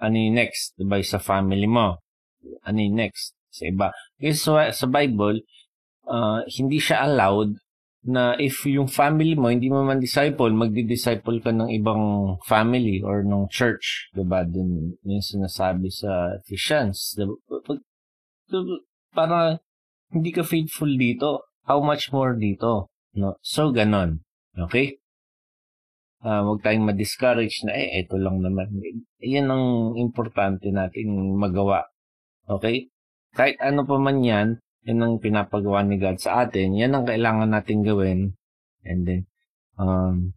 ano 0.00 0.16
yung 0.16 0.36
next? 0.36 0.76
Diba, 0.76 1.00
sa 1.00 1.20
family 1.20 1.68
mo. 1.68 2.00
Ano 2.64 2.78
yung 2.80 2.96
next? 2.96 3.32
Sa 3.48 3.64
iba. 3.68 3.92
Kasi 4.20 4.36
sa, 4.36 4.68
sa 4.72 4.86
Bible, 4.88 5.44
uh, 6.08 6.44
hindi 6.48 6.76
siya 6.76 7.04
allowed 7.04 7.56
na 8.06 8.38
if 8.38 8.62
yung 8.62 8.86
family 8.86 9.34
mo, 9.34 9.50
hindi 9.50 9.66
mo 9.66 9.82
man 9.82 9.98
disciple, 9.98 10.54
magdi-disciple 10.54 11.42
ka 11.42 11.50
ng 11.50 11.74
ibang 11.74 12.36
family 12.46 13.02
or 13.02 13.26
ng 13.26 13.50
church. 13.50 14.14
Diba? 14.14 14.46
Dun 14.46 14.94
yung 15.02 15.24
sinasabi 15.24 15.90
sa 15.90 16.38
Ephesians. 16.38 17.18
Diba? 17.18 17.34
Para 19.10 19.58
hindi 20.10 20.30
ka 20.30 20.42
faithful 20.46 20.90
dito. 20.94 21.50
How 21.66 21.82
much 21.82 22.14
more 22.14 22.38
dito? 22.38 22.90
No? 23.14 23.38
So, 23.42 23.74
ganon. 23.74 24.22
Okay? 24.54 25.00
uh, 26.26 26.42
huwag 26.42 26.60
tayong 26.66 26.90
ma-discourage 26.90 27.62
na 27.62 27.72
eh, 27.78 28.02
ito 28.02 28.18
lang 28.18 28.42
naman. 28.42 28.66
Yan 29.22 29.46
ang 29.46 29.94
importante 29.94 30.74
natin 30.74 31.38
magawa. 31.38 31.86
Okay? 32.50 32.90
Kahit 33.36 33.62
ano 33.62 33.86
pa 33.86 33.96
man 34.02 34.26
yan, 34.26 34.58
yan 34.86 35.02
ang 35.02 35.14
pinapagawa 35.22 35.86
ni 35.86 35.98
God 36.02 36.18
sa 36.18 36.46
atin, 36.46 36.74
yan 36.74 36.94
ang 36.94 37.04
kailangan 37.06 37.50
natin 37.50 37.86
gawin. 37.86 38.20
And 38.86 39.02
then, 39.06 39.22
um, 39.78 40.34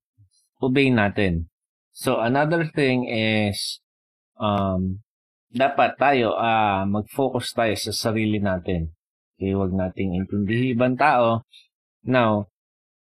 obey 0.61 0.93
natin. 0.93 1.49
So, 1.93 2.21
another 2.21 2.69
thing 2.69 3.09
is, 3.09 3.81
um, 4.37 5.01
dapat 5.53 5.97
tayo, 5.97 6.37
uh, 6.37 6.85
mag-focus 6.85 7.53
tayo 7.53 7.73
sa 7.77 7.93
sarili 7.93 8.37
natin. 8.41 8.93
Okay, 9.39 9.55
huwag 9.55 9.71
nating 9.71 10.19
intindihin 10.19 10.75
ibang 10.75 10.99
tao. 10.99 11.47
Now, 12.03 12.51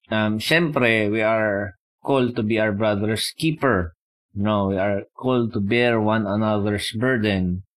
um, 0.07 0.39
syempre, 0.39 1.11
we 1.11 1.19
are 1.19 1.75
called 1.99 2.39
to 2.39 2.43
be 2.47 2.63
our 2.63 2.71
brother's 2.71 3.35
keeper. 3.35 3.91
No, 4.31 4.71
we 4.71 4.79
are 4.79 5.03
called 5.19 5.51
to 5.51 5.59
bear 5.59 5.99
one 5.99 6.23
another's 6.23 6.95
burden. 6.95 7.67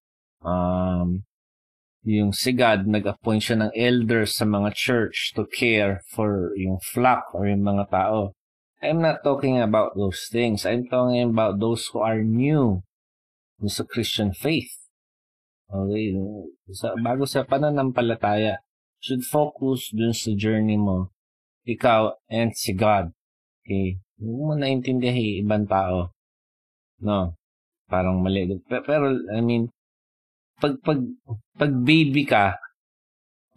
Um, 0.46 1.26
yung 2.06 2.30
si 2.30 2.54
God, 2.54 2.86
nag-appoint 2.86 3.42
siya 3.42 3.66
ng 3.66 3.74
elders 3.74 4.38
sa 4.38 4.46
mga 4.46 4.78
church 4.78 5.34
to 5.34 5.42
care 5.50 6.06
for 6.06 6.54
yung 6.54 6.78
flock 6.78 7.34
or 7.34 7.50
yung 7.50 7.66
mga 7.66 7.90
tao. 7.90 8.30
I'm 8.78 9.02
not 9.02 9.26
talking 9.26 9.58
about 9.58 9.98
those 9.98 10.30
things. 10.30 10.62
I'm 10.62 10.86
talking 10.86 11.34
about 11.34 11.58
those 11.58 11.90
who 11.90 11.98
are 11.98 12.22
new 12.22 12.86
sa 13.66 13.82
Christian 13.82 14.30
faith. 14.30 14.85
Okay? 15.66 16.14
Sa, 16.72 16.94
bago 16.98 17.26
sa 17.26 17.42
pananampalataya, 17.42 18.62
should 19.02 19.22
focus 19.22 19.92
dun 19.92 20.16
sa 20.16 20.32
journey 20.34 20.78
mo 20.78 21.10
ikaw 21.66 22.14
and 22.30 22.54
si 22.54 22.72
God. 22.72 23.10
Okay? 23.66 23.98
Hindi 24.16 24.40
mo 24.40 24.54
naintindihan 24.54 25.42
ibang 25.42 25.66
tao. 25.66 26.14
No? 27.02 27.34
Parang 27.90 28.22
mali. 28.22 28.46
Pero, 28.70 29.12
I 29.34 29.42
mean, 29.42 29.68
pag, 30.62 30.78
pag, 30.80 31.02
pag 31.58 31.72
baby 31.84 32.24
ka, 32.24 32.56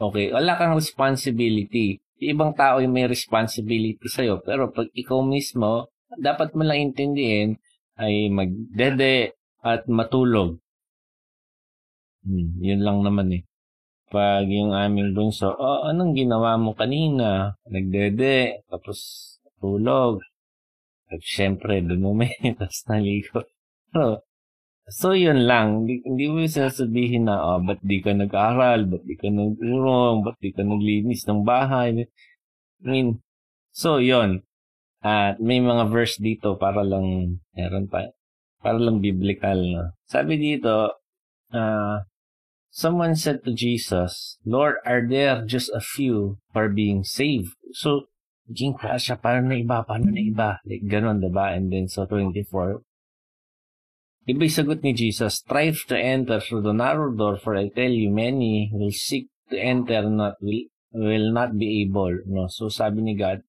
okay, 0.02 0.34
wala 0.34 0.58
kang 0.60 0.76
responsibility. 0.76 2.02
Yung 2.20 2.30
ibang 2.36 2.52
tao 2.58 2.84
yung 2.84 2.92
may 2.92 3.08
responsibility 3.08 4.04
sa'yo. 4.04 4.44
Pero 4.44 4.74
pag 4.74 4.92
ikaw 4.92 5.24
mismo, 5.24 5.88
dapat 6.20 6.52
mo 6.58 6.68
lang 6.68 6.92
intindihin 6.92 7.56
ay 7.96 8.28
magdede 8.28 9.38
at 9.64 9.88
matulog. 9.88 10.60
Hmm, 12.30 12.62
yun 12.62 12.82
lang 12.86 13.02
naman 13.02 13.34
eh. 13.34 13.44
Pag 14.14 14.46
yung 14.50 14.74
aming 14.74 15.18
bunso, 15.18 15.50
oh, 15.58 15.90
anong 15.90 16.14
ginawa 16.14 16.62
mo 16.62 16.78
kanina? 16.78 17.58
Nagdede, 17.66 18.66
tapos 18.70 18.98
tulog. 19.58 20.22
At 21.10 21.22
syempre, 21.26 21.82
may, 21.82 22.34
tapos 22.60 22.86
naligo. 22.86 23.50
Pero, 23.90 24.22
so 24.86 25.18
yun 25.18 25.50
lang. 25.50 25.86
Hindi, 25.86 26.06
hindi 26.06 26.26
mo 26.30 26.38
sasabihin 26.46 27.26
na, 27.30 27.42
oh, 27.42 27.60
ba't 27.66 27.82
di 27.82 27.98
ka 27.98 28.14
nag-aral? 28.14 28.86
Ba't 28.86 29.04
di 29.10 29.16
ka 29.18 29.30
nag-urong? 29.34 30.22
Ba't 30.26 30.38
di 30.38 30.54
ka 30.54 30.62
naglinis 30.62 31.26
ng 31.26 31.42
bahay? 31.42 31.98
I 31.98 32.86
mean, 32.86 33.26
so 33.74 33.98
yun. 33.98 34.46
At 35.02 35.42
may 35.42 35.62
mga 35.62 35.90
verse 35.90 36.22
dito 36.22 36.58
para 36.62 36.86
lang, 36.86 37.40
meron 37.58 37.90
pa, 37.90 38.10
para 38.62 38.78
lang 38.78 39.02
biblical, 39.02 39.58
no? 39.58 39.86
Sabi 40.06 40.38
dito, 40.38 40.94
uh, 41.54 41.98
Someone 42.70 43.16
said 43.18 43.44
to 43.44 43.54
Jesus, 43.54 44.38
Lord, 44.46 44.78
are 44.86 45.02
there 45.02 45.42
just 45.46 45.74
a 45.74 45.82
few 45.82 46.38
are 46.54 46.70
being 46.70 47.04
saved? 47.04 47.58
So, 47.74 48.14
naging 48.46 48.78
siya, 48.78 49.18
paano 49.18 49.50
na 49.50 49.58
iba, 49.58 49.82
paano 49.82 50.14
na 50.14 50.22
iba? 50.22 50.50
Like, 50.66 50.86
ganun, 50.86 51.22
diba? 51.22 51.54
And 51.54 51.74
then, 51.74 51.90
so 51.90 52.06
24, 52.06 52.82
Iba'y 54.30 54.52
sagot 54.54 54.86
ni 54.86 54.94
Jesus, 54.94 55.42
strive 55.42 55.82
to 55.90 55.98
enter 55.98 56.38
through 56.38 56.62
the 56.62 56.76
narrow 56.76 57.10
door, 57.10 57.42
for 57.42 57.58
I 57.58 57.74
tell 57.74 57.90
you, 57.90 58.14
many 58.14 58.70
will 58.70 58.94
seek 58.94 59.34
to 59.50 59.58
enter, 59.58 60.06
not 60.06 60.38
will, 60.38 60.70
will 60.94 61.34
not 61.34 61.58
be 61.58 61.82
able. 61.82 62.14
No? 62.30 62.46
So, 62.46 62.70
sabi 62.70 63.02
ni 63.02 63.18
God, 63.18 63.42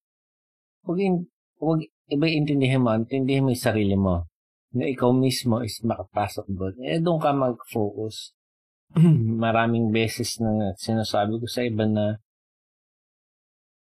huwag, 0.88 0.96
in, 0.96 1.28
huwag 1.60 1.84
iba 2.08 2.24
intindihin 2.24 2.80
mo, 2.80 2.96
intindihin 2.96 3.44
mo 3.44 3.52
yung 3.52 3.60
sarili 3.60 3.96
mo 4.00 4.24
na 4.72 4.88
ikaw 4.88 5.12
mismo 5.12 5.60
is 5.60 5.82
makapasok 5.82 6.46
doon. 6.48 6.74
Eh, 6.80 7.02
doon 7.02 7.18
ka 7.18 7.34
mag-focus. 7.34 8.32
maraming 9.44 9.94
beses 9.94 10.38
na 10.42 10.74
sinasabi 10.74 11.38
ko 11.38 11.46
sa 11.46 11.62
iba 11.62 11.86
na 11.86 12.18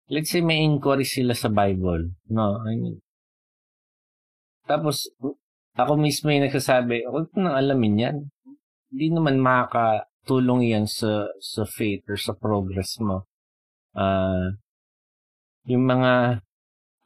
let's 0.08 0.32
say 0.32 0.40
may 0.40 0.64
inquiry 0.64 1.04
sila 1.04 1.36
sa 1.36 1.52
Bible. 1.52 2.16
No, 2.28 2.60
I 2.64 2.76
mean, 2.76 3.00
tapos, 4.68 5.08
ako 5.80 5.96
mismo 5.96 6.28
yung 6.28 6.44
nagsasabi, 6.44 7.08
huwag 7.08 7.32
ko 7.32 7.40
nang 7.40 7.56
alamin 7.56 7.96
yan. 7.96 8.16
Hindi 8.92 9.06
naman 9.16 9.40
makakatulong 9.40 10.68
yan 10.76 10.84
sa, 10.84 11.32
sa 11.40 11.64
faith 11.64 12.04
or 12.12 12.20
sa 12.20 12.36
progress 12.36 13.00
mo. 13.00 13.24
Uh, 13.96 14.52
yung 15.64 15.88
mga, 15.88 16.44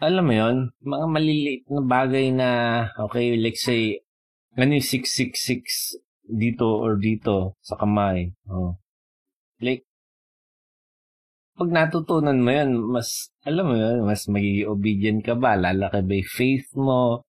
alam 0.02 0.24
mo 0.26 0.34
yon 0.34 0.56
mga 0.82 1.06
maliliit 1.06 1.62
na 1.70 1.82
bagay 1.86 2.34
na, 2.34 2.48
okay, 2.98 3.38
let's 3.38 3.62
say, 3.62 4.02
ano 4.58 4.74
yung 4.74 4.84
666 4.84 6.02
dito 6.26 6.78
or 6.78 6.98
dito 6.98 7.58
sa 7.60 7.74
kamay. 7.76 8.30
Oh. 8.46 8.78
Like, 9.62 9.86
pag 11.58 11.68
natutunan 11.68 12.40
mo 12.40 12.50
yan, 12.50 12.70
mas, 12.80 13.30
alam 13.44 13.70
mo 13.70 13.74
yun, 13.76 14.08
mas 14.08 14.26
magiging 14.26 14.66
obedient 14.66 15.20
ka 15.22 15.36
ba? 15.36 15.54
Lalaki 15.54 16.00
ba 16.02 16.14
yung 16.16 16.32
faith 16.32 16.68
mo? 16.74 17.22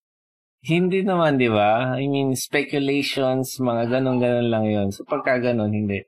Hindi 0.63 1.03
naman, 1.03 1.35
di 1.35 1.51
ba? 1.51 2.00
I 2.00 2.07
mean, 2.07 2.39
speculations, 2.39 3.60
mga 3.60 3.99
ganon-ganon 3.99 4.47
lang 4.47 4.65
yun. 4.65 4.88
So, 4.95 5.03
pagka 5.03 5.43
ganon, 5.43 5.75
hindi. 5.75 6.08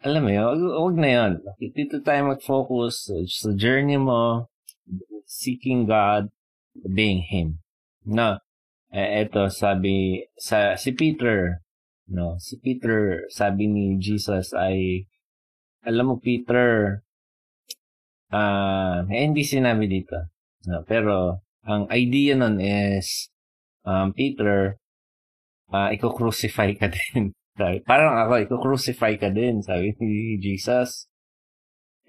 Alam 0.00 0.26
mo 0.26 0.30
yun, 0.32 0.44
wag, 0.48 0.60
wag 0.80 0.96
na 0.96 1.10
yun. 1.12 1.32
Dito 1.60 2.00
tayo 2.00 2.32
mag-focus 2.32 3.12
sa 3.28 3.50
journey 3.52 4.00
mo, 4.00 4.48
seeking 5.28 5.84
God, 5.84 6.32
being 6.88 7.20
Him. 7.20 7.60
No, 8.08 8.40
eh, 8.90 9.22
eto, 9.22 9.52
sabi, 9.52 10.24
sa, 10.40 10.74
si 10.74 10.96
Peter, 10.96 11.60
No, 12.10 12.34
si 12.42 12.58
Peter, 12.58 13.22
sabi 13.30 13.70
ni 13.70 13.94
Jesus 14.02 14.50
ay, 14.50 15.06
alam 15.86 16.10
mo 16.10 16.16
Peter, 16.18 17.00
uh, 18.34 19.06
eh, 19.06 19.22
hindi 19.22 19.46
sinabi 19.46 19.86
dito. 19.86 20.18
No, 20.66 20.82
pero, 20.82 21.46
ang 21.62 21.86
idea 21.94 22.34
nun 22.34 22.58
is, 22.58 23.30
um, 23.86 24.10
Peter, 24.10 24.74
uh, 25.70 25.94
iko-crucify 25.94 26.74
ka 26.74 26.90
din. 26.90 27.30
parang 27.88 28.18
ako, 28.26 28.42
iko-crucify 28.42 29.14
ka 29.14 29.30
din, 29.30 29.62
sabi 29.62 29.94
ni 30.02 30.34
Jesus. 30.42 31.06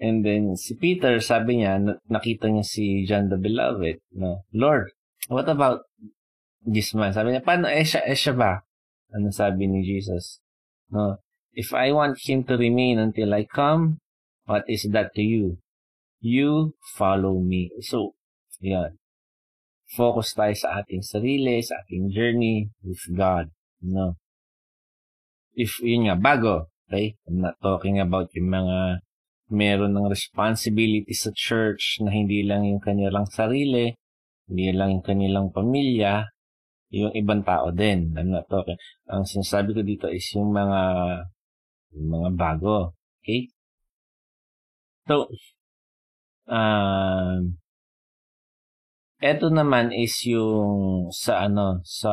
And 0.02 0.26
then, 0.26 0.58
si 0.58 0.74
Peter, 0.74 1.22
sabi 1.22 1.62
niya, 1.62 1.78
nakita 2.10 2.50
niya 2.50 2.66
si 2.66 3.06
John 3.06 3.30
the 3.30 3.38
Beloved. 3.38 4.02
No? 4.18 4.42
Lord, 4.50 4.90
what 5.30 5.46
about 5.46 5.86
this 6.66 6.90
man? 6.90 7.14
Sabi 7.14 7.38
niya, 7.38 7.46
paano, 7.46 7.70
eh 7.70 7.86
siya, 7.86 8.02
eh 8.02 8.18
siya 8.18 8.34
ba? 8.34 8.66
Ano 9.12 9.28
sabi 9.28 9.68
ni 9.68 9.84
Jesus? 9.84 10.40
No, 10.88 11.20
if 11.52 11.72
I 11.72 11.92
want 11.92 12.20
him 12.20 12.44
to 12.48 12.56
remain 12.56 12.98
until 12.98 13.32
I 13.32 13.44
come, 13.44 14.00
what 14.44 14.64
is 14.68 14.88
that 14.92 15.12
to 15.16 15.22
you? 15.22 15.60
You 16.20 16.76
follow 16.96 17.40
me. 17.40 17.72
So, 17.84 18.16
yan. 18.60 18.96
Focus 19.92 20.32
tayo 20.32 20.54
sa 20.56 20.80
ating 20.80 21.04
sarili, 21.04 21.60
sa 21.60 21.76
ating 21.84 22.08
journey 22.08 22.72
with 22.80 23.04
God. 23.12 23.52
No? 23.84 24.16
If, 25.52 25.84
yun 25.84 26.08
nga, 26.08 26.16
bago, 26.16 26.72
okay? 26.88 27.20
I'm 27.28 27.44
not 27.44 27.60
talking 27.60 28.00
about 28.00 28.32
yung 28.32 28.48
mga 28.48 29.04
meron 29.52 29.92
ng 29.92 30.08
responsibility 30.08 31.12
sa 31.12 31.28
church 31.36 32.00
na 32.00 32.08
hindi 32.08 32.40
lang 32.40 32.64
yung 32.64 32.80
kanilang 32.80 33.28
sarili, 33.28 33.92
hindi 34.48 34.72
lang 34.72 34.96
yung 34.96 35.04
kanilang 35.04 35.52
pamilya, 35.52 36.24
yung 36.92 37.12
ibang 37.16 37.40
tao 37.40 37.72
din. 37.72 38.12
I'm 38.12 38.28
not 38.28 38.46
talking. 38.52 38.76
Ang 39.08 39.24
sinasabi 39.24 39.72
ko 39.72 39.80
dito 39.80 40.06
is 40.12 40.28
yung 40.36 40.52
mga 40.52 40.80
yung 41.96 42.08
mga 42.12 42.30
bago. 42.36 42.92
Okay? 43.24 43.48
So, 45.08 45.32
um, 46.46 47.56
eto 49.18 49.48
naman 49.48 49.90
is 49.96 50.20
yung 50.28 51.08
sa 51.08 51.48
ano, 51.48 51.80
sa 51.82 52.12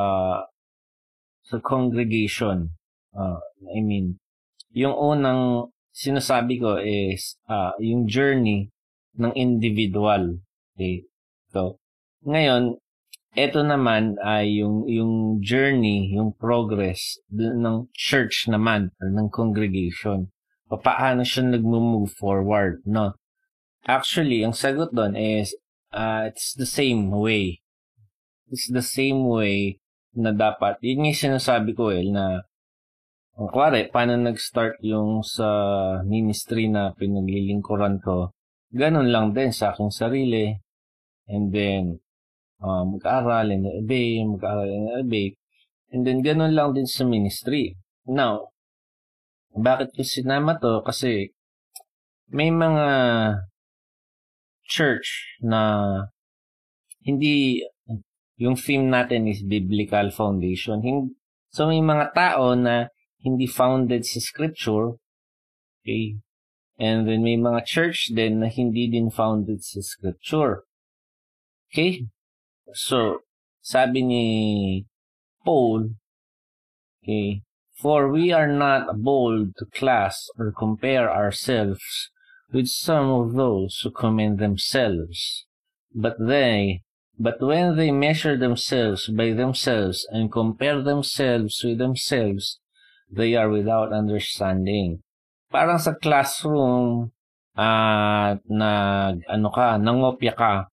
sa 1.44 1.58
congregation. 1.60 2.72
Uh, 3.12 3.44
I 3.76 3.84
mean, 3.84 4.16
yung 4.72 4.96
unang 4.96 5.76
sinasabi 5.92 6.56
ko 6.64 6.80
is 6.80 7.36
uh, 7.52 7.76
yung 7.84 8.08
journey 8.08 8.72
ng 9.20 9.36
individual. 9.36 10.40
Okay? 10.74 11.04
So, 11.52 11.84
ngayon, 12.24 12.80
ito 13.40 13.64
naman 13.64 14.20
ay 14.20 14.60
yung 14.60 14.84
yung 14.84 15.40
journey, 15.40 16.12
yung 16.12 16.36
progress 16.36 17.16
ng 17.32 17.88
church 17.96 18.52
naman 18.52 18.92
ng 19.00 19.32
congregation. 19.32 20.28
Paano 20.68 21.24
siya 21.24 21.48
nagmo-move 21.48 22.12
forward, 22.14 22.84
no? 22.84 23.16
Actually, 23.88 24.44
ang 24.44 24.52
sagot 24.52 24.92
doon 24.92 25.16
is 25.16 25.56
uh, 25.96 26.28
it's 26.28 26.52
the 26.54 26.68
same 26.68 27.10
way. 27.10 27.64
It's 28.52 28.68
the 28.68 28.84
same 28.84 29.24
way 29.24 29.80
na 30.14 30.36
dapat. 30.36 30.78
Yun 30.84 31.10
yung 31.10 31.18
sinasabi 31.18 31.72
ko 31.74 31.96
eh, 31.96 32.04
na 32.06 32.44
ang 33.40 33.48
kware, 33.48 33.88
paano 33.88 34.20
nag-start 34.20 34.84
yung 34.84 35.24
sa 35.24 35.48
ministry 36.04 36.68
na 36.68 36.92
pinaglilingkuran 36.92 38.04
ko, 38.04 38.36
ganun 38.68 39.08
lang 39.16 39.32
din 39.32 39.56
sa 39.56 39.72
aking 39.72 39.96
sarili. 39.96 40.60
And 41.30 41.56
then, 41.56 42.04
uh, 42.62 42.84
mag-aral 42.86 43.52
and 43.52 43.68
obey, 43.68 44.24
mag-aral 44.24 44.68
and 44.68 45.06
obey. 45.06 45.36
And 45.92 46.06
then, 46.06 46.22
ganun 46.22 46.54
lang 46.54 46.76
din 46.78 46.86
sa 46.86 47.04
ministry. 47.04 47.76
Now, 48.06 48.54
bakit 49.56 49.96
ko 49.98 50.06
sinama 50.06 50.62
to? 50.62 50.86
Kasi, 50.86 51.34
may 52.30 52.54
mga 52.54 52.88
church 54.70 55.40
na 55.42 55.62
hindi, 57.02 57.66
yung 58.38 58.54
theme 58.54 58.86
natin 58.86 59.26
is 59.26 59.42
biblical 59.42 60.14
foundation. 60.14 60.86
So, 61.50 61.66
may 61.66 61.82
mga 61.82 62.14
tao 62.14 62.54
na 62.54 62.94
hindi 63.26 63.50
founded 63.50 64.06
sa 64.06 64.22
scripture, 64.22 64.96
okay? 65.82 66.22
And 66.80 67.04
then 67.04 67.28
may 67.28 67.36
mga 67.36 67.68
church 67.68 68.16
din 68.16 68.40
na 68.40 68.48
hindi 68.48 68.88
din 68.88 69.12
founded 69.12 69.60
sa 69.60 69.84
scripture. 69.84 70.64
Okay? 71.70 72.08
So, 72.74 73.26
sabi 73.62 74.02
ni 74.04 74.86
Paul, 75.44 75.96
okay, 77.02 77.42
For 77.80 78.12
we 78.12 78.36
are 78.36 78.52
not 78.52 79.00
bold 79.00 79.56
to 79.56 79.66
class 79.72 80.28
or 80.38 80.52
compare 80.52 81.08
ourselves 81.08 82.12
with 82.52 82.68
some 82.68 83.08
of 83.08 83.40
those 83.40 83.80
who 83.80 83.92
commend 83.92 84.40
themselves. 84.40 85.48
But 85.96 86.20
they, 86.20 86.84
but 87.18 87.40
when 87.40 87.78
they 87.78 87.92
measure 87.92 88.36
themselves 88.36 89.08
by 89.08 89.32
themselves 89.32 90.06
and 90.12 90.30
compare 90.30 90.84
themselves 90.84 91.64
with 91.64 91.78
themselves, 91.78 92.60
they 93.10 93.36
are 93.36 93.48
without 93.48 93.94
understanding. 93.96 95.00
Parang 95.48 95.80
sa 95.80 95.96
classroom, 95.96 97.16
uh, 97.56 98.36
na 98.44 98.72
ano 99.24 99.50
ka, 99.56 99.80
nangopya 99.80 100.36
ka, 100.36 100.68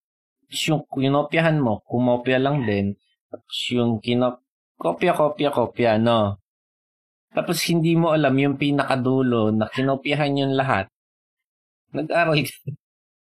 yung 0.51 0.87
kinopyahan 0.87 1.59
mo, 1.59 1.83
kumopya 1.87 2.39
lang 2.39 2.63
din, 2.63 2.95
tapos 3.31 3.59
yung 3.75 3.99
kinop, 3.99 4.43
kopya, 4.79 5.13
kopya, 5.13 5.51
kopya, 5.51 5.93
no? 5.99 6.39
Tapos 7.35 7.61
hindi 7.69 7.93
mo 7.99 8.15
alam 8.17 8.33
yung 8.39 8.57
pinakadulo 8.57 9.53
na 9.53 9.69
kinopyahan 9.69 10.41
yung 10.41 10.55
lahat. 10.57 10.89
Nag-aral 11.93 12.41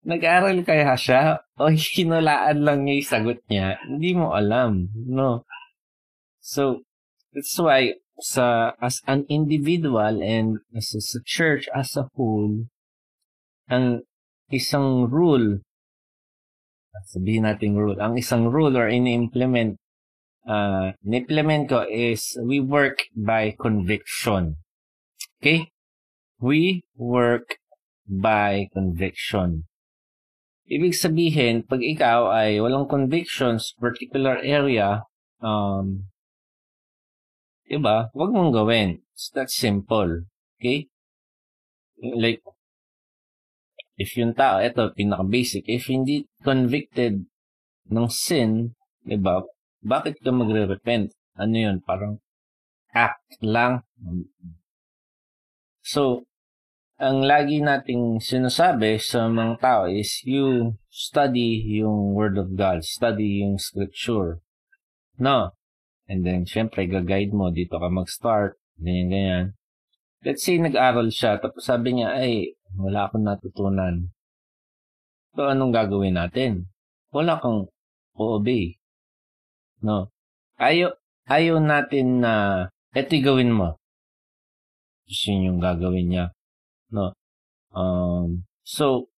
Nag-aral 0.01 0.65
kaya 0.65 0.97
siya 0.97 1.45
o 1.61 1.69
kinulaan 1.69 2.65
lang 2.65 2.89
niya 2.89 2.95
yung 2.97 3.11
sagot 3.13 3.39
niya? 3.53 3.77
Hindi 3.85 4.17
mo 4.17 4.33
alam, 4.33 4.89
no? 4.97 5.45
So, 6.41 6.89
that's 7.37 7.53
why 7.61 8.01
sa 8.17 8.77
as 8.81 9.05
an 9.05 9.29
individual 9.29 10.25
and 10.25 10.65
as 10.73 10.97
a 10.97 11.21
church 11.25 11.69
as 11.77 12.01
a 12.01 12.09
whole, 12.17 12.69
ang 13.69 14.09
isang 14.49 15.05
rule, 15.13 15.61
sabihin 17.07 17.47
natin 17.47 17.79
rule, 17.79 17.99
ang 17.99 18.19
isang 18.19 18.51
rule 18.51 18.75
or 18.77 18.91
ini-implement, 18.91 19.79
uh, 20.47 20.93
in-implement 21.07 21.71
ko 21.71 21.87
is 21.87 22.35
we 22.43 22.59
work 22.59 23.07
by 23.15 23.55
conviction. 23.57 24.59
Okay? 25.41 25.71
We 26.41 26.83
work 26.97 27.61
by 28.07 28.67
conviction. 28.75 29.71
Ibig 30.71 30.95
sabihin, 30.95 31.67
pag 31.67 31.83
ikaw 31.83 32.31
ay 32.31 32.63
walang 32.63 32.87
convictions, 32.87 33.75
particular 33.79 34.39
area, 34.43 35.03
um, 35.43 36.11
Diba? 37.71 38.11
Huwag 38.11 38.35
mong 38.35 38.51
gawin. 38.51 38.99
It's 39.15 39.31
that 39.39 39.47
simple. 39.47 40.27
Okay? 40.59 40.91
Like, 42.03 42.43
if 44.01 44.17
yung 44.17 44.33
tao, 44.33 44.65
ito, 44.65 44.81
pinaka-basic, 44.97 45.69
if 45.69 45.93
hindi 45.93 46.25
convicted 46.41 47.29
ng 47.93 48.09
sin, 48.09 48.73
diba, 49.05 49.45
bakit 49.85 50.25
ka 50.25 50.33
magre-repent? 50.33 51.13
Ano 51.37 51.53
yun? 51.53 51.85
Parang 51.85 52.17
act 52.97 53.37
lang. 53.45 53.85
So, 55.85 56.25
ang 56.97 57.29
lagi 57.29 57.61
nating 57.61 58.25
sinasabi 58.25 58.97
sa 58.97 59.29
mga 59.29 59.55
tao 59.61 59.83
is 59.85 60.25
you 60.25 60.77
study 60.89 61.61
yung 61.81 62.17
Word 62.17 62.41
of 62.41 62.57
God, 62.57 62.81
study 62.81 63.45
yung 63.45 63.61
Scripture. 63.61 64.41
No? 65.21 65.53
And 66.09 66.25
then, 66.25 66.49
syempre, 66.49 66.89
ga-guide 66.89 67.37
mo, 67.37 67.53
dito 67.53 67.77
ka 67.77 67.93
mag-start, 67.93 68.57
ganyan-ganyan. 68.81 69.61
Let's 70.25 70.45
say, 70.45 70.57
nag-aral 70.57 71.13
siya, 71.13 71.41
tapos 71.41 71.69
sabi 71.69 72.01
niya, 72.01 72.17
ay, 72.17 72.57
wala 72.79 73.09
akong 73.09 73.27
natutunan. 73.27 74.11
So, 75.35 75.47
anong 75.47 75.73
gagawin 75.75 76.19
natin? 76.19 76.71
Wala 77.15 77.39
kang 77.39 77.71
o-obey. 78.19 78.79
No? 79.83 80.11
Ayaw, 80.59 80.95
ayaw 81.31 81.57
natin 81.63 82.23
na, 82.23 82.67
eto 82.93 83.15
gawin 83.23 83.55
mo. 83.55 83.79
Gusto 85.07 85.35
yung 85.35 85.59
gagawin 85.63 86.07
niya. 86.11 86.25
No? 86.91 87.15
Um, 87.71 88.47
so, 88.67 89.11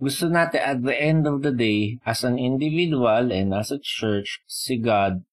gusto 0.00 0.28
natin 0.28 0.60
at 0.62 0.78
the 0.80 0.96
end 0.96 1.28
of 1.28 1.44
the 1.44 1.52
day, 1.52 2.00
as 2.04 2.24
an 2.24 2.38
individual 2.38 3.30
and 3.32 3.52
as 3.52 3.70
a 3.70 3.80
church, 3.80 4.40
si 4.48 4.80
God 4.80 5.24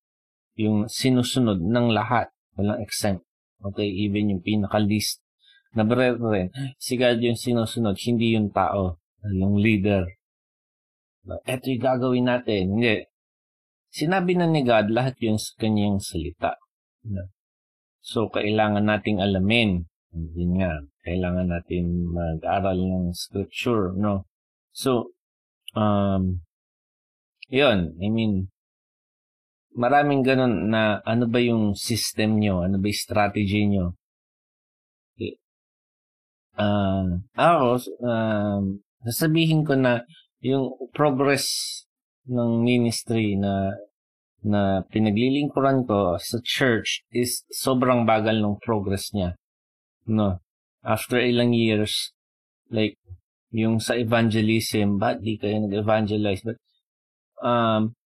yung 0.56 0.88
sinusunod 0.88 1.60
ng 1.60 1.88
lahat. 1.92 2.32
Walang 2.56 2.80
exempt. 2.80 3.28
Okay, 3.60 3.88
even 3.88 4.32
yung 4.32 4.44
pinaka-least 4.44 5.25
na 5.76 5.84
brethren, 5.84 6.50
si 6.80 6.96
God 6.96 7.20
yung 7.20 7.36
sinusunod, 7.36 8.00
hindi 8.00 8.40
yung 8.40 8.50
tao, 8.50 8.98
yung 9.28 9.60
leader. 9.60 10.08
Ito 11.26 11.66
yung 11.68 11.84
gagawin 11.84 12.26
natin. 12.26 12.64
Hindi. 12.80 13.04
Sinabi 13.92 14.40
na 14.40 14.48
ni 14.48 14.64
God 14.64 14.88
lahat 14.92 15.20
yung 15.20 15.40
kanyang 15.60 16.00
salita. 16.00 16.56
So, 18.00 18.32
kailangan 18.32 18.86
nating 18.86 19.20
alamin. 19.20 19.90
Hindi 20.16 20.44
nga. 20.62 20.80
Kailangan 21.04 21.48
natin 21.52 22.08
mag-aral 22.14 22.78
ng 22.80 23.06
scripture, 23.12 23.92
no? 23.98 24.30
So, 24.72 25.12
um, 25.76 26.46
yun. 27.50 27.98
I 28.00 28.08
mean, 28.10 28.54
maraming 29.76 30.24
ganun 30.24 30.72
na 30.72 31.04
ano 31.04 31.28
ba 31.28 31.40
yung 31.44 31.76
system 31.76 32.40
nyo, 32.40 32.64
ano 32.64 32.80
ba 32.80 32.88
yung 32.88 33.04
strategy 33.04 33.68
nyo. 33.68 33.94
Uh, 36.56 37.20
ako, 37.36 37.84
um, 38.04 38.80
sasabihin 39.04 39.68
ko 39.68 39.76
na 39.76 40.08
yung 40.40 40.72
progress 40.96 41.48
ng 42.26 42.64
ministry 42.64 43.36
na 43.36 43.76
na 44.46 44.86
pinaglilingkuran 44.94 45.90
ko 45.90 46.22
sa 46.22 46.38
church 46.46 47.02
is 47.10 47.42
sobrang 47.50 48.06
bagal 48.06 48.38
ng 48.38 48.62
progress 48.62 49.10
niya. 49.10 49.34
No. 50.06 50.38
After 50.86 51.18
ilang 51.18 51.58
years, 51.58 52.14
like, 52.70 52.94
yung 53.50 53.82
sa 53.82 53.98
evangelism, 53.98 55.02
ba't 55.02 55.26
di 55.26 55.42
kayo 55.42 55.66
nag-evangelize? 55.66 56.46
But, 56.46 56.62
um, 57.42 57.98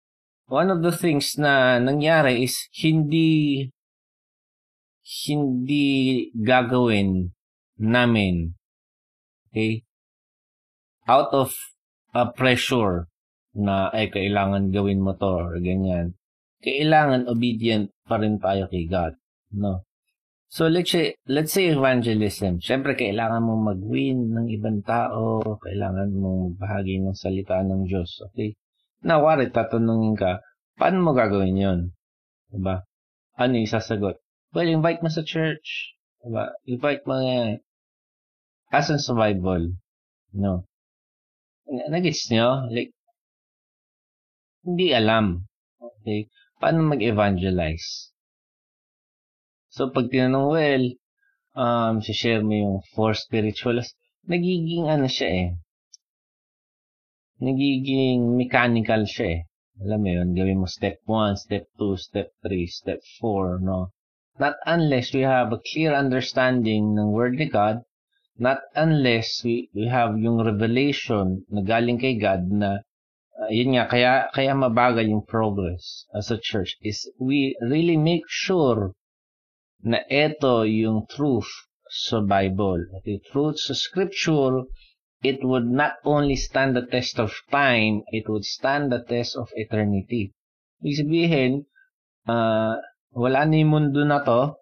one 0.46 0.70
of 0.70 0.86
the 0.86 0.94
things 0.94 1.34
na 1.34 1.82
nangyari 1.82 2.46
is 2.46 2.70
hindi 2.70 3.66
hindi 5.26 6.28
gagawin 6.36 7.32
namin 7.80 8.54
okay 9.50 9.82
out 11.08 11.32
of 11.32 11.54
a 12.12 12.28
pressure 12.28 13.08
na 13.56 13.88
ay 13.94 14.12
kailangan 14.12 14.74
gawin 14.74 15.00
mo 15.00 15.16
to 15.16 15.30
or 15.30 15.56
ganyan 15.62 16.18
kailangan 16.60 17.30
obedient 17.30 17.94
pa 18.04 18.18
rin 18.20 18.36
tayo 18.42 18.68
kay 18.68 18.84
God 18.90 19.16
no 19.54 19.88
So 20.48 20.64
let's 20.64 20.88
say, 20.88 21.12
let's 21.28 21.52
say 21.52 21.68
evangelism. 21.68 22.64
Siyempre, 22.64 22.96
kailangan 22.96 23.44
mong 23.44 23.62
mag-win 23.76 24.32
ng 24.32 24.48
ibang 24.48 24.80
tao. 24.80 25.44
Kailangan 25.60 26.08
mong 26.08 26.56
magbahagi 26.56 27.04
ng 27.04 27.12
salita 27.12 27.60
ng 27.60 27.84
Diyos. 27.84 28.24
Okay? 28.32 28.56
Nawari, 29.04 29.52
tatanungin 29.52 30.16
ka, 30.16 30.40
paano 30.80 31.04
mo 31.04 31.12
gagawin 31.12 31.52
yon? 31.52 31.80
Diba? 32.48 32.80
Ano 33.36 33.60
yung 33.60 33.68
sasagot? 33.68 34.16
Well, 34.56 34.72
invite 34.72 35.04
mo 35.04 35.12
sa 35.12 35.20
church. 35.20 35.92
Diba? 36.24 36.56
Invite 36.64 37.04
mo 37.04 37.20
nga. 37.20 37.60
As 38.70 38.90
in 38.90 38.98
survival. 38.98 39.72
No. 40.32 40.68
Nagets 41.68 42.28
nyo? 42.30 42.68
Like, 42.68 42.92
hindi 44.64 44.92
alam. 44.92 45.48
Okay? 45.80 46.28
Paano 46.60 46.84
mag-evangelize? 46.84 48.12
So, 49.68 49.88
pag 49.94 50.10
tinanong, 50.10 50.48
well, 50.52 50.84
um, 51.54 52.00
share 52.00 52.42
mo 52.42 52.54
yung 52.54 52.78
four 52.92 53.14
spirituals, 53.14 53.94
nagiging 54.28 54.90
ano 54.90 55.06
siya 55.06 55.28
eh, 55.28 55.48
nagiging 57.38 58.34
mechanical 58.34 59.06
siya 59.06 59.26
eh. 59.38 59.40
Alam 59.78 60.00
mo 60.02 60.10
yun, 60.10 60.28
gawin 60.34 60.58
mo 60.58 60.66
step 60.66 60.98
1, 61.06 61.38
step 61.38 61.70
2, 61.78 61.94
step 61.94 62.28
3, 62.42 62.66
step 62.66 63.00
4, 63.22 63.62
no? 63.62 63.94
Not 64.42 64.58
unless 64.66 65.14
we 65.14 65.22
have 65.22 65.54
a 65.54 65.62
clear 65.62 65.94
understanding 65.94 66.98
ng 66.98 67.14
Word 67.14 67.38
ni 67.38 67.46
God, 67.46 67.86
not 68.38 68.62
unless 68.74 69.42
we, 69.44 69.68
we 69.74 69.90
have 69.90 70.14
yung 70.18 70.38
revelation 70.38 71.44
na 71.50 71.60
galing 71.62 71.98
kay 71.98 72.14
God 72.14 72.46
na 72.48 72.86
uh, 73.38 73.50
yun 73.50 73.74
nga, 73.74 73.90
kaya, 73.90 74.30
kaya 74.30 74.54
mabagal 74.54 75.06
yung 75.10 75.26
progress 75.26 76.06
as 76.14 76.30
a 76.30 76.38
church 76.38 76.78
is 76.82 77.10
we 77.18 77.58
really 77.60 77.98
make 77.98 78.26
sure 78.30 78.94
na 79.82 80.02
ito 80.10 80.66
yung 80.66 81.06
truth 81.06 81.50
sa 81.90 82.22
Bible. 82.22 82.82
Okay, 83.00 83.22
truth 83.30 83.58
sa 83.58 83.74
Scripture 83.74 84.66
it 85.22 85.42
would 85.42 85.66
not 85.66 85.98
only 86.04 86.36
stand 86.36 86.76
the 86.76 86.86
test 86.86 87.18
of 87.18 87.34
time, 87.50 88.02
it 88.14 88.28
would 88.28 88.44
stand 88.44 88.92
the 88.92 89.02
test 89.02 89.34
of 89.34 89.50
eternity. 89.58 90.30
Ibig 90.78 90.94
sabihin, 90.94 91.52
uh, 92.30 92.78
wala 93.10 93.42
na 93.42 93.56
yung 93.58 93.74
mundo 93.74 94.06
na 94.06 94.22
to. 94.22 94.54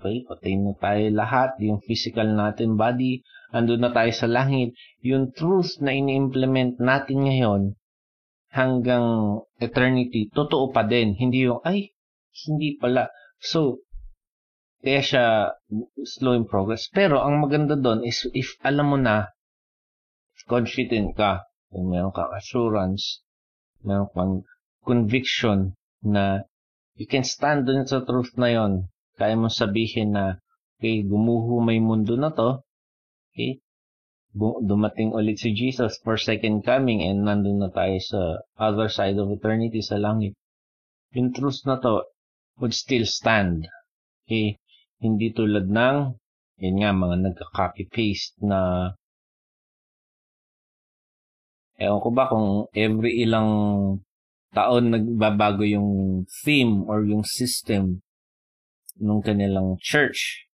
Okay, 0.00 0.24
patay 0.24 0.56
na 0.56 0.72
tayo 0.80 1.12
lahat. 1.12 1.60
Yung 1.60 1.84
physical 1.84 2.32
natin 2.32 2.80
body, 2.80 3.20
ando 3.52 3.76
na 3.76 3.92
tayo 3.92 4.08
sa 4.16 4.24
langit. 4.24 4.72
Yung 5.04 5.36
truth 5.36 5.76
na 5.84 5.92
ini-implement 5.92 6.80
natin 6.80 7.28
ngayon 7.28 7.62
hanggang 8.48 9.38
eternity, 9.60 10.32
totoo 10.32 10.72
pa 10.72 10.88
din. 10.88 11.12
Hindi 11.20 11.44
yung, 11.44 11.60
ay, 11.68 11.92
hindi 12.48 12.80
pala. 12.80 13.12
So, 13.44 13.84
kaya 14.80 15.04
siya 15.04 15.24
slow 16.00 16.32
in 16.32 16.48
progress. 16.48 16.88
Pero 16.88 17.20
ang 17.20 17.44
maganda 17.44 17.76
doon 17.76 18.00
is 18.00 18.24
if 18.32 18.56
alam 18.64 18.96
mo 18.96 18.96
na 18.96 19.28
confident 20.48 21.12
ka, 21.12 21.44
kung 21.68 21.92
meron 21.92 22.10
kang 22.10 22.32
assurance, 22.32 23.20
meron 23.84 24.08
kang 24.16 24.34
conviction 24.82 25.78
na 26.02 26.48
you 26.96 27.06
can 27.06 27.22
stand 27.22 27.68
dun 27.68 27.86
sa 27.86 28.02
truth 28.02 28.34
na 28.34 28.50
yon. 28.50 28.89
Kaya 29.20 29.36
mo 29.36 29.52
sabihin 29.52 30.16
na, 30.16 30.40
okay, 30.80 31.04
gumuho 31.04 31.60
may 31.60 31.76
mundo 31.76 32.16
na 32.16 32.32
to, 32.32 32.64
okay, 33.36 33.60
dumating 34.64 35.12
ulit 35.12 35.36
si 35.36 35.52
Jesus 35.52 36.00
for 36.00 36.16
second 36.16 36.64
coming 36.64 37.04
and 37.04 37.28
nandun 37.28 37.60
na 37.60 37.68
tayo 37.68 38.00
sa 38.00 38.40
other 38.56 38.88
side 38.88 39.20
of 39.20 39.28
eternity 39.28 39.84
sa 39.84 40.00
langit. 40.00 40.32
Yung 41.12 41.36
truth 41.36 41.60
na 41.68 41.76
to 41.84 42.08
would 42.64 42.72
still 42.72 43.04
stand. 43.04 43.68
Okay? 44.24 44.56
Hindi 45.04 45.36
tulad 45.36 45.68
ng, 45.68 45.96
yun 46.64 46.76
nga, 46.80 46.96
mga 46.96 47.16
nagka-copy-paste 47.20 48.40
na 48.40 48.92
Ewan 51.80 52.00
ko 52.04 52.10
ba 52.12 52.28
kung 52.28 52.68
every 52.76 53.24
ilang 53.24 53.48
taon 54.52 54.92
nagbabago 54.92 55.64
yung 55.64 56.22
theme 56.44 56.84
or 56.84 57.08
yung 57.08 57.24
system 57.24 58.04
ng 59.00 59.20
kanilang 59.24 59.80
church. 59.80 60.46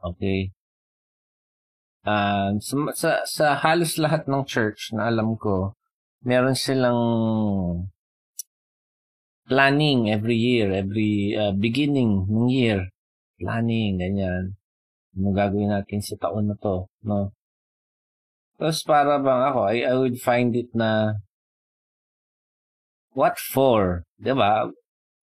Okay? 0.00 0.50
Uh, 2.00 2.56
sa, 2.58 2.74
sa, 2.96 3.10
sa 3.28 3.46
halos 3.60 4.00
lahat 4.00 4.24
ng 4.24 4.42
church 4.48 4.96
na 4.96 5.12
alam 5.12 5.36
ko, 5.36 5.76
meron 6.24 6.56
silang 6.56 6.96
planning 9.44 10.08
every 10.08 10.36
year, 10.36 10.72
every 10.72 11.36
uh, 11.36 11.52
beginning 11.52 12.24
ng 12.24 12.48
year. 12.48 12.88
Planning, 13.36 14.00
ganyan. 14.00 14.56
Ano 15.16 15.34
gagawin 15.34 15.74
natin 15.74 16.00
sa 16.00 16.14
taon 16.16 16.48
na 16.48 16.56
to, 16.56 16.86
no? 17.02 17.34
Tapos 18.60 18.84
para 18.84 19.16
bang 19.18 19.42
ako, 19.50 19.60
I, 19.72 19.76
I 19.88 19.94
would 19.96 20.20
find 20.20 20.52
it 20.52 20.68
na 20.76 21.18
what 23.16 23.40
for? 23.40 24.04
'Di 24.20 24.36
ba? 24.36 24.68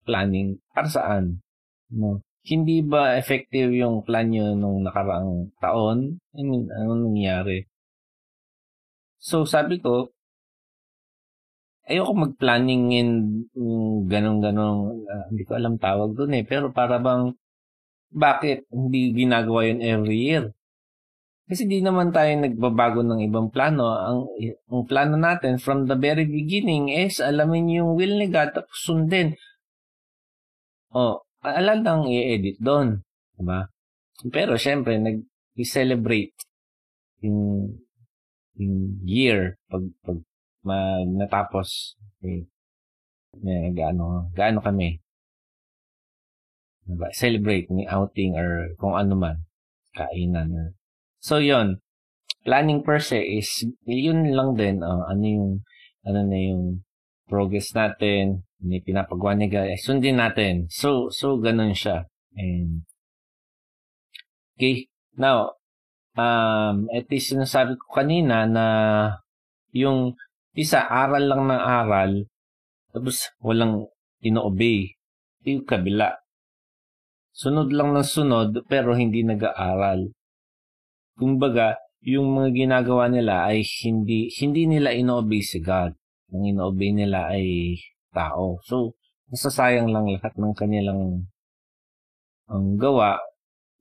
Planning 0.04 0.60
para 0.74 0.90
saan? 0.90 1.46
No. 1.94 2.27
Hindi 2.48 2.80
ba 2.80 3.20
effective 3.20 3.76
yung 3.76 4.08
plan 4.08 4.32
nyo 4.32 4.56
nung 4.56 4.80
nakaraang 4.88 5.52
taon? 5.60 6.16
I 6.32 6.42
mean, 6.48 6.72
ano 6.72 6.96
nangyari? 6.96 7.68
So, 9.20 9.44
sabi 9.44 9.84
ko, 9.84 10.16
ayoko 11.88 12.14
mag-planning 12.16 12.84
in 12.96 13.10
um, 13.56 14.08
ganong-ganong, 14.08 15.08
uh, 15.08 15.26
hindi 15.32 15.44
ko 15.44 15.60
alam 15.60 15.76
tawag 15.76 16.16
doon 16.16 16.40
eh. 16.40 16.44
Pero 16.48 16.72
para 16.72 17.00
bang, 17.00 17.36
bakit 18.12 18.64
hindi 18.72 19.12
ginagawa 19.12 19.68
yun 19.68 19.84
every 19.84 20.20
year? 20.32 20.56
Kasi 21.48 21.64
di 21.64 21.80
naman 21.80 22.12
tayo 22.12 22.28
nagbabago 22.36 23.04
ng 23.04 23.24
ibang 23.24 23.48
plano. 23.48 23.96
Ang, 23.96 24.20
ang 24.68 24.84
plano 24.84 25.16
natin 25.16 25.56
from 25.60 25.88
the 25.88 25.96
very 25.96 26.28
beginning 26.28 26.92
is 26.92 27.24
alamin 27.24 27.72
yung 27.72 27.96
will 27.96 28.20
ni 28.20 28.28
God 28.28 28.52
tapos 28.52 28.80
sundin. 28.84 29.36
O, 30.92 31.24
alam 31.44 31.84
lang 31.86 32.02
i-edit 32.10 32.58
doon. 32.62 33.02
Diba? 33.38 33.70
Pero 34.34 34.58
syempre, 34.58 34.98
nag-celebrate 34.98 36.34
yung, 37.22 37.74
yung 38.58 38.76
year 39.06 39.62
pag, 39.70 39.86
pag 40.02 40.20
ma, 40.66 41.02
natapos. 41.06 41.98
Okay. 42.18 42.50
Yeah, 43.38 43.70
gaano, 43.74 44.34
gaano 44.34 44.60
kami. 44.66 44.98
Diba? 46.88 47.08
Celebrate 47.14 47.70
ni 47.70 47.86
outing 47.86 48.34
or 48.34 48.74
kung 48.82 48.98
ano 48.98 49.14
man. 49.14 49.38
Kainan 49.94 50.54
or 50.54 50.68
So, 51.18 51.42
yon 51.42 51.82
Planning 52.48 52.86
per 52.86 53.04
se 53.04 53.20
is, 53.20 53.68
yun 53.84 54.32
lang 54.32 54.56
din, 54.56 54.80
uh, 54.80 55.04
ano 55.12 55.24
yung, 55.28 55.52
ano 56.08 56.20
na 56.24 56.38
yung 56.40 56.88
progress 57.28 57.76
natin, 57.76 58.47
ni 58.62 58.82
pinapagawa 58.82 59.38
ni 59.38 59.48
God, 59.50 59.70
eh, 59.74 59.80
sundin 59.80 60.18
natin. 60.18 60.66
So, 60.72 61.14
so, 61.14 61.38
ganun 61.38 61.78
siya. 61.78 62.10
And, 62.34 62.86
okay. 64.58 64.90
Now, 65.18 65.58
um, 66.18 66.90
ito 66.94 67.10
yung 67.14 67.30
sinasabi 67.42 67.78
ko 67.78 67.86
kanina 67.94 68.46
na 68.50 68.66
yung 69.74 70.18
isa, 70.58 70.86
aral 70.90 71.30
lang 71.30 71.44
ng 71.46 71.62
aral, 71.62 72.12
tapos 72.90 73.30
walang 73.42 73.86
ino-obey. 74.26 74.98
Yung 75.46 75.64
kabila. 75.64 76.18
Sunod 77.32 77.70
lang 77.70 77.94
ng 77.94 78.04
sunod, 78.04 78.66
pero 78.66 78.98
hindi 78.98 79.22
nag-aaral. 79.22 80.10
Kumbaga, 81.14 81.78
yung 82.02 82.34
mga 82.34 82.50
ginagawa 82.54 83.10
nila 83.10 83.50
ay 83.50 83.66
hindi 83.86 84.30
hindi 84.38 84.70
nila 84.70 84.94
inoobey 84.94 85.42
si 85.42 85.62
God. 85.62 85.94
Ang 86.34 86.44
inoobey 86.56 86.94
nila 86.94 87.34
ay 87.34 87.78
tao. 88.14 88.60
So, 88.66 88.96
nasasayang 89.32 89.92
lang 89.92 90.08
lahat 90.08 90.34
ng 90.36 90.54
kanilang 90.56 91.28
ang 92.48 92.80
gawa, 92.80 93.20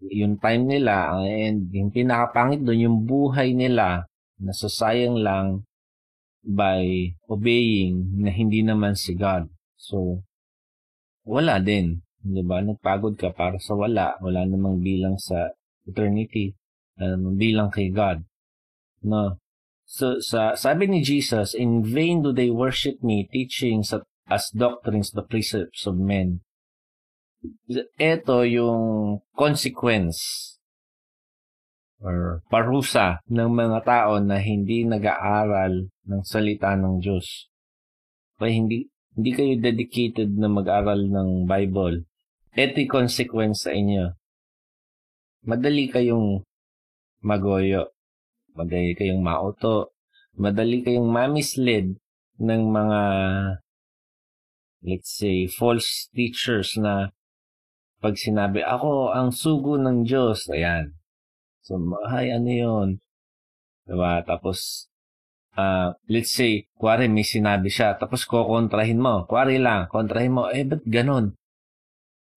yung 0.03 0.43
time 0.43 0.67
nila, 0.67 1.15
and 1.23 1.71
yung 1.71 1.95
pinakapangit 1.95 2.67
doon, 2.67 2.81
yung 2.83 2.99
buhay 3.07 3.55
nila, 3.55 4.11
nasasayang 4.43 5.23
lang 5.23 5.63
by 6.43 7.15
obeying 7.31 8.11
na 8.19 8.35
hindi 8.35 8.67
naman 8.67 8.99
si 8.99 9.15
God. 9.15 9.47
So, 9.79 10.23
wala 11.27 11.63
din. 11.63 12.03
Di 12.23 12.43
ba? 12.43 12.59
Nagpagod 12.59 13.15
ka 13.19 13.31
para 13.31 13.59
sa 13.63 13.79
wala. 13.79 14.19
Wala 14.19 14.47
namang 14.47 14.83
bilang 14.83 15.15
sa 15.19 15.55
eternity 15.87 16.55
um, 17.01 17.37
bilang 17.37 17.71
kay 17.71 17.89
God. 17.93 18.25
No. 19.05 19.39
So 19.87 20.19
sa 20.19 20.59
sabi 20.59 20.91
ni 20.91 21.01
Jesus, 21.07 21.55
in 21.55 21.87
vain 21.87 22.23
do 22.23 22.35
they 22.35 22.51
worship 22.51 22.99
me, 23.07 23.31
teaching 23.31 23.87
sa, 23.87 24.03
as 24.27 24.51
doctrines 24.51 25.15
the 25.15 25.23
precepts 25.23 25.87
of 25.87 25.99
men. 25.99 26.43
Ito 27.99 28.43
yung 28.43 28.83
consequence 29.39 30.19
or 32.03 32.45
parusa 32.53 33.25
ng 33.31 33.51
mga 33.55 33.79
tao 33.87 34.21
na 34.21 34.37
hindi 34.37 34.85
nag-aaral 34.85 35.89
ng 35.89 36.23
salita 36.27 36.75
ng 36.77 37.01
Diyos. 37.01 37.49
Kaya 38.37 38.53
hindi 38.53 38.91
hindi 39.17 39.31
kayo 39.33 39.57
dedicated 39.57 40.37
na 40.37 40.51
mag-aral 40.53 41.09
ng 41.09 41.49
Bible. 41.49 42.05
Ito 42.53 42.85
yung 42.85 42.93
consequence 42.93 43.65
sa 43.65 43.73
inyo. 43.73 44.13
Madali 45.49 45.89
kayong 45.89 46.45
magoyo. 47.25 47.97
Madali 48.53 48.93
kayong 48.93 49.25
mauto. 49.25 49.97
Madali 50.37 50.85
kayong 50.85 51.09
mamislead 51.09 51.97
ng 52.37 52.63
mga 52.69 53.01
let's 54.87 55.11
say 55.11 55.51
false 55.51 56.07
teachers 56.15 56.79
na 56.79 57.11
pag 57.99 58.15
sinabi 58.15 58.63
ako 58.63 59.11
ang 59.11 59.35
sugo 59.35 59.75
ng 59.75 60.07
Diyos, 60.07 60.47
ayan. 60.49 60.95
So, 61.67 61.75
ay 62.07 62.31
ano 62.31 62.49
'yon? 62.49 62.89
Diba? 63.85 64.23
Tapos 64.23 64.87
uh, 65.57 65.97
let's 66.07 66.31
say, 66.31 66.69
kuwari 66.77 67.11
may 67.11 67.27
sinabi 67.27 67.73
siya, 67.73 67.97
tapos 67.99 68.29
kokontrahin 68.29 69.01
mo. 69.01 69.25
Kuwari 69.27 69.59
lang, 69.59 69.91
kontrahin 69.91 70.37
mo, 70.37 70.53
eh, 70.53 70.63
ba't 70.63 70.85
ganon? 70.87 71.35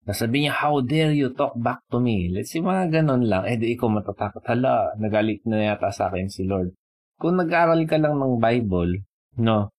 Nasabi 0.08 0.48
niya, 0.48 0.58
how 0.58 0.82
dare 0.82 1.14
you 1.14 1.30
talk 1.38 1.54
back 1.60 1.86
to 1.94 2.02
me? 2.02 2.34
Let's 2.34 2.50
see, 2.50 2.64
mga 2.64 2.90
ganon 2.90 3.30
lang. 3.30 3.46
Eh, 3.46 3.62
di 3.62 3.78
ikaw 3.78 3.92
matatakot. 3.92 4.42
Hala, 4.48 4.98
nagalit 4.98 5.46
na 5.46 5.70
yata 5.70 5.94
sa 5.94 6.10
akin 6.10 6.32
si 6.32 6.50
Lord. 6.50 6.74
Kung 7.20 7.38
nag-aral 7.38 7.84
ka 7.86 8.00
lang 8.02 8.18
ng 8.18 8.42
Bible, 8.42 9.06
no, 9.38 9.70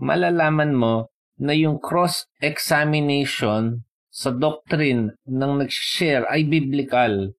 malalaman 0.00 0.74
mo 0.74 1.13
na 1.38 1.54
yung 1.54 1.82
cross-examination 1.82 3.82
sa 4.14 4.30
doctrine 4.30 5.18
ng 5.26 5.52
nag-share 5.66 6.22
ay 6.30 6.46
biblical. 6.46 7.34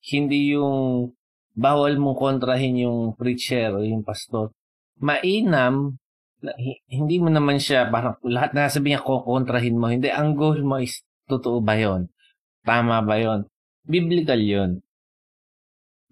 Hindi 0.00 0.56
yung 0.56 1.12
bawal 1.52 2.00
mong 2.00 2.16
kontrahin 2.16 2.80
yung 2.80 3.00
preacher 3.16 3.76
o 3.76 3.84
yung 3.84 4.04
pastor. 4.04 4.52
Mainam 5.00 5.96
hindi 6.92 7.16
mo 7.16 7.32
naman 7.32 7.56
siya, 7.56 7.88
parang 7.88 8.20
lahat 8.20 8.52
na 8.52 8.68
sabi 8.68 8.92
niya 8.92 9.00
kukontrahin 9.00 9.80
mo. 9.80 9.88
Hindi, 9.88 10.12
ang 10.12 10.36
goal 10.36 10.60
mo 10.60 10.76
is, 10.76 11.00
totoo 11.24 11.64
ba 11.64 11.78
yon 11.78 12.12
Tama 12.64 13.00
ba 13.00 13.16
yon 13.16 13.48
Biblical 13.88 14.40
yon 14.40 14.84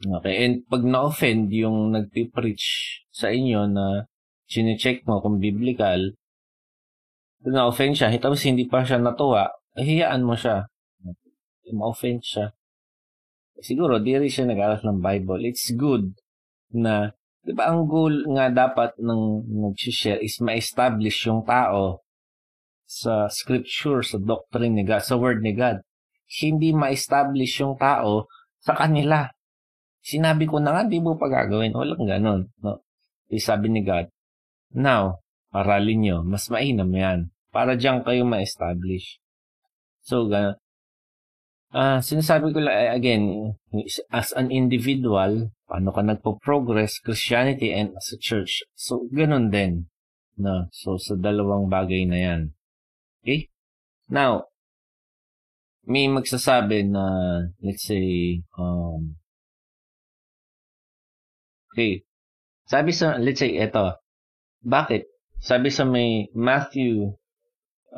Okay, 0.03 0.35
and 0.43 0.67
pag 0.67 0.83
na-offend 0.83 1.47
yung 1.55 1.95
nagpi-preach 1.95 2.67
sa 3.15 3.31
inyo 3.31 3.71
na 3.71 4.11
sine-check 4.51 5.07
mo 5.07 5.23
kung 5.23 5.39
biblical, 5.39 6.11
na-offend 7.47 7.99
siya, 7.99 8.15
tapos 8.23 8.43
hindi 8.47 8.67
pa 8.71 8.87
siya 8.87 9.03
natuwa, 9.03 9.51
eh, 9.75 9.83
hiyaan 9.83 10.23
mo 10.23 10.39
siya. 10.39 10.67
Ma-offend 11.73 12.21
siya. 12.21 12.53
Siguro, 13.63 13.97
di 14.03 14.19
rin 14.19 14.29
siya 14.29 14.45
nag-aral 14.45 14.83
ng 14.83 15.01
Bible. 15.01 15.47
It's 15.49 15.73
good 15.73 16.13
na 16.75 17.15
Di 17.43 17.51
ba 17.51 17.75
ang 17.75 17.91
goal 17.91 18.23
nga 18.39 18.47
dapat 18.55 18.95
ng 19.03 19.51
nag-share 19.51 20.23
is 20.23 20.39
ma-establish 20.39 21.27
yung 21.27 21.43
tao 21.43 22.07
sa 22.87 23.27
scripture, 23.27 23.99
sa 24.07 24.23
doctrine 24.23 24.79
ni 24.79 24.87
God, 24.87 25.03
sa 25.03 25.19
word 25.19 25.43
ni 25.43 25.51
God. 25.51 25.83
Hindi 26.39 26.71
ma-establish 26.71 27.67
yung 27.67 27.75
tao 27.75 28.31
sa 28.63 28.79
kanila. 28.79 29.27
Sinabi 29.99 30.47
ko 30.47 30.63
na 30.63 30.71
nga, 30.71 30.83
di 30.87 31.03
mo 31.03 31.19
pa 31.19 31.27
gagawin. 31.27 31.75
Walang 31.75 32.07
ganon. 32.07 32.41
No? 32.63 32.87
Eh, 33.27 33.43
sabi 33.43 33.75
ni 33.75 33.83
God, 33.83 34.07
now, 34.79 35.19
aralin 35.53 36.01
nyo, 36.01 36.19
mas 36.25 36.49
mainam 36.49 36.89
yan. 36.89 37.29
Para 37.53 37.77
diyan 37.77 38.01
kayo 38.03 38.25
ma-establish. 38.25 39.21
So, 40.03 40.27
ganun. 40.27 40.57
Uh, 41.73 42.05
sinasabi 42.05 42.53
ko 42.53 42.61
lang, 42.61 42.77
eh, 42.77 42.91
again, 42.93 43.25
as 44.13 44.33
an 44.37 44.53
individual, 44.53 45.53
paano 45.65 45.89
ka 45.93 46.05
nagpo-progress, 46.05 47.01
Christianity 47.01 47.73
and 47.73 47.97
as 47.97 48.13
a 48.13 48.19
church. 48.21 48.65
So, 48.77 49.09
ganun 49.13 49.53
din. 49.53 49.89
No? 50.37 50.69
So, 50.73 50.97
sa 50.97 51.17
dalawang 51.17 51.69
bagay 51.69 52.09
na 52.09 52.19
yan. 52.21 52.41
Okay? 53.25 53.53
Now, 54.13 54.53
may 55.85 56.09
magsasabi 56.09 56.89
na, 56.89 57.05
let's 57.61 57.85
say, 57.85 58.41
um, 58.57 59.17
okay, 61.73 62.05
sabi 62.69 62.93
sa, 62.93 63.17
let's 63.17 63.41
say, 63.41 63.57
eto, 63.61 63.97
bakit? 64.63 65.12
Sabi 65.43 65.75
sa 65.75 65.83
may 65.83 66.31
Matthew 66.39 67.19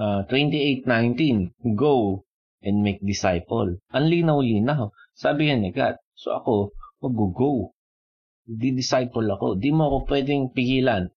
uh, 0.00 0.24
28.19, 0.32 1.76
Go 1.76 2.24
and 2.64 2.80
make 2.80 3.04
disciple. 3.04 3.76
Ang 3.92 4.04
linaw-linaw. 4.08 4.88
Sabi 5.12 5.52
yan 5.52 5.60
ni 5.60 5.68
God. 5.68 6.00
So 6.16 6.32
ako, 6.32 6.72
mag-go. 7.04 7.76
Di-disciple 8.48 9.28
ako. 9.28 9.60
Di 9.60 9.68
mo 9.76 9.92
ako 9.92 9.98
pwedeng 10.08 10.56
pigilan. 10.56 11.12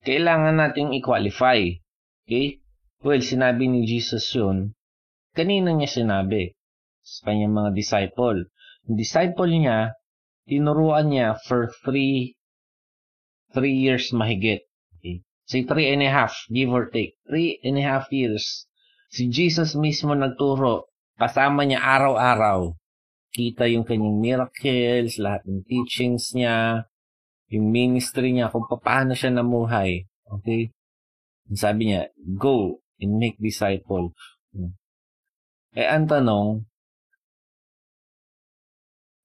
Kailangan 0.00 0.56
nating 0.56 0.96
i-qualify. 0.96 1.60
Okay? 2.24 2.64
Well, 3.04 3.20
sinabi 3.20 3.68
ni 3.68 3.84
Jesus 3.84 4.24
yun 4.32 4.72
Kanino 5.36 5.70
niya 5.70 5.86
sinabi? 5.92 6.56
Sa 7.04 7.28
kanyang 7.30 7.52
mga 7.52 7.70
disciple. 7.76 8.48
Yung 8.88 8.96
disciple 8.96 9.52
niya, 9.52 9.92
tinuruan 10.48 11.12
niya 11.12 11.36
for 11.44 11.68
three, 11.84 12.32
three 13.52 13.76
years 13.76 14.08
mahigit. 14.10 14.67
Say 15.48 15.64
three 15.64 15.88
and 15.88 16.04
a 16.04 16.12
half, 16.12 16.44
give 16.52 16.68
or 16.68 16.92
take. 16.92 17.16
Three 17.24 17.56
and 17.64 17.80
a 17.80 17.84
half 17.84 18.12
years. 18.12 18.68
Si 19.08 19.32
Jesus 19.32 19.72
mismo 19.72 20.12
nagturo. 20.12 20.92
Kasama 21.16 21.64
niya 21.64 21.80
araw-araw. 21.80 22.76
Kita 23.32 23.64
yung 23.64 23.88
kanyang 23.88 24.20
miracles, 24.20 25.16
lahat 25.16 25.48
ng 25.48 25.64
teachings 25.64 26.36
niya, 26.36 26.84
yung 27.48 27.72
ministry 27.72 28.36
niya, 28.36 28.52
kung 28.52 28.68
paano 28.68 29.16
siya 29.16 29.32
namuhay. 29.32 30.04
Okay? 30.28 30.68
Sabi 31.56 31.96
niya, 31.96 32.12
go 32.36 32.84
and 33.00 33.16
make 33.16 33.40
disciples. 33.40 34.12
Eh, 35.72 35.88
ang 35.88 36.04
tanong, 36.04 36.68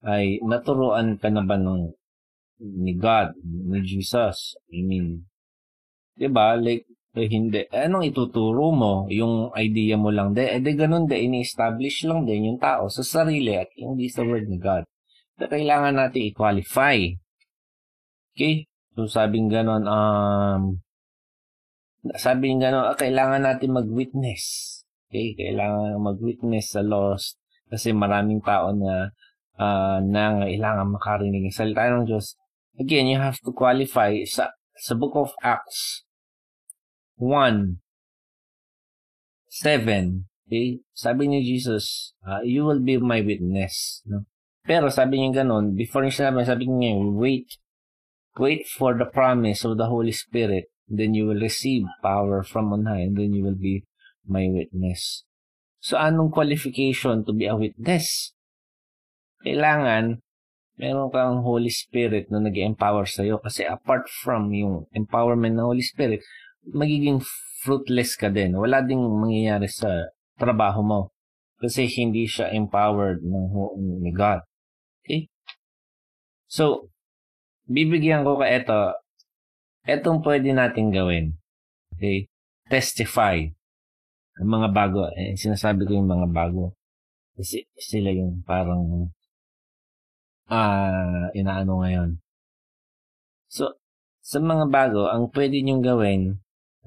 ay 0.04 0.40
naturuan 0.44 1.20
ka 1.20 1.32
na 1.32 1.44
ba 1.44 1.60
ng 1.60 1.96
ni 2.64 2.96
God, 2.96 3.36
ni 3.44 3.84
Jesus? 3.84 4.56
I 4.72 4.84
mean, 4.84 5.28
di 6.14 6.28
ba? 6.30 6.56
Like, 6.58 6.86
eh, 7.14 7.30
hindi. 7.30 7.62
Eh, 7.70 7.86
anong 7.86 8.10
ituturo 8.10 8.74
mo? 8.74 9.06
Yung 9.14 9.54
idea 9.54 9.96
mo 10.02 10.10
lang. 10.10 10.34
De, 10.34 10.50
eh, 10.50 10.58
de 10.58 10.74
ganun 10.74 11.06
de, 11.06 11.22
ini-establish 11.22 12.10
lang 12.10 12.26
din 12.26 12.50
yung 12.50 12.60
tao 12.62 12.90
sa 12.90 13.06
sarili 13.06 13.54
at 13.54 13.70
hindi 13.78 14.10
sa 14.10 14.26
word 14.26 14.50
ni 14.50 14.58
God. 14.58 14.82
So, 15.38 15.46
kailangan 15.46 15.94
natin 15.94 16.30
i-qualify. 16.34 16.98
Okay? 18.34 18.66
So, 18.98 19.06
sabing 19.06 19.50
ganon, 19.54 19.86
um, 19.86 20.82
sabing 22.18 22.58
ganon, 22.62 22.90
ah, 22.90 22.98
kailangan 22.98 23.46
natin 23.46 23.78
mag-witness. 23.78 24.44
Okay? 25.10 25.38
Kailangan 25.38 26.02
mag-witness 26.02 26.74
sa 26.74 26.82
lost 26.82 27.38
kasi 27.70 27.94
maraming 27.94 28.42
tao 28.42 28.70
na 28.74 29.10
uh, 29.58 29.98
na 30.02 30.46
kailangan 30.46 30.94
makarinig 30.94 31.50
ng 31.50 31.54
salita 31.54 31.90
ng 31.90 32.06
Diyos. 32.10 32.38
Again, 32.78 33.10
you 33.10 33.18
have 33.22 33.38
to 33.42 33.54
qualify 33.54 34.18
sa 34.26 34.50
sa 34.84 35.00
Book 35.00 35.16
of 35.16 35.32
Acts 35.40 36.04
1 37.16 37.80
7 39.48 40.28
okay? 40.54 40.84
Sabi 40.94 41.32
ni 41.32 41.42
Jesus, 41.42 42.14
uh, 42.22 42.46
you 42.46 42.68
will 42.68 42.84
be 42.84 43.02
my 43.02 43.26
witness. 43.26 44.06
No? 44.06 44.30
Pero 44.64 44.88
sabi 44.94 45.20
niya 45.20 45.44
ganun, 45.44 45.76
before 45.76 46.06
niya 46.06 46.30
sinabi, 46.30 46.46
sabi 46.46 46.70
niya, 46.70 46.96
wait, 47.00 47.48
wait 48.38 48.64
for 48.70 48.96
the 48.96 49.10
promise 49.10 49.66
of 49.66 49.76
the 49.82 49.90
Holy 49.90 50.14
Spirit, 50.14 50.72
then 50.88 51.18
you 51.18 51.28
will 51.28 51.40
receive 51.40 51.84
power 52.00 52.44
from 52.44 52.72
on 52.72 52.86
high, 52.86 53.04
and 53.04 53.18
then 53.18 53.34
you 53.34 53.44
will 53.44 53.58
be 53.58 53.84
my 54.24 54.48
witness. 54.48 55.26
So, 55.84 56.00
anong 56.00 56.32
qualification 56.32 57.28
to 57.28 57.32
be 57.36 57.44
a 57.44 57.60
witness? 57.60 58.32
Kailangan, 59.44 60.24
meron 60.78 61.14
kang 61.14 61.46
Holy 61.46 61.70
Spirit 61.70 62.30
na 62.34 62.42
nag 62.42 62.56
empower 62.58 63.06
sa'yo. 63.06 63.38
Kasi 63.42 63.66
apart 63.68 64.10
from 64.10 64.50
yung 64.54 64.90
empowerment 64.94 65.54
ng 65.58 65.68
Holy 65.68 65.86
Spirit, 65.86 66.22
magiging 66.66 67.22
fruitless 67.62 68.18
ka 68.18 68.28
din. 68.28 68.58
Wala 68.58 68.84
ding 68.84 69.00
mangyayari 69.00 69.70
sa 69.70 70.12
trabaho 70.36 70.82
mo. 70.84 71.00
Kasi 71.62 71.88
hindi 71.88 72.28
siya 72.28 72.52
empowered 72.52 73.24
ng 73.24 73.48
ni 74.04 74.12
God. 74.12 74.44
Okay? 75.04 75.32
So, 76.50 76.92
bibigyan 77.70 78.28
ko 78.28 78.36
ka 78.36 78.48
ito. 78.52 78.82
Itong 79.88 80.20
pwede 80.28 80.52
natin 80.52 80.92
gawin. 80.92 81.40
Okay? 81.96 82.28
Testify. 82.68 83.48
Ang 84.42 84.50
mga 84.50 84.70
bago, 84.74 85.08
eh, 85.14 85.38
sinasabi 85.38 85.86
ko 85.86 85.94
yung 85.94 86.10
mga 86.10 86.28
bago. 86.34 86.74
Kasi 87.38 87.64
sila 87.78 88.12
yung 88.12 88.42
parang 88.44 89.14
uh, 90.50 91.30
inaano 91.36 91.84
ngayon. 91.84 92.10
So, 93.48 93.78
sa 94.24 94.40
mga 94.40 94.72
bago, 94.72 95.12
ang 95.12 95.30
pwede 95.36 95.62
nyong 95.62 95.84
gawin 95.84 96.24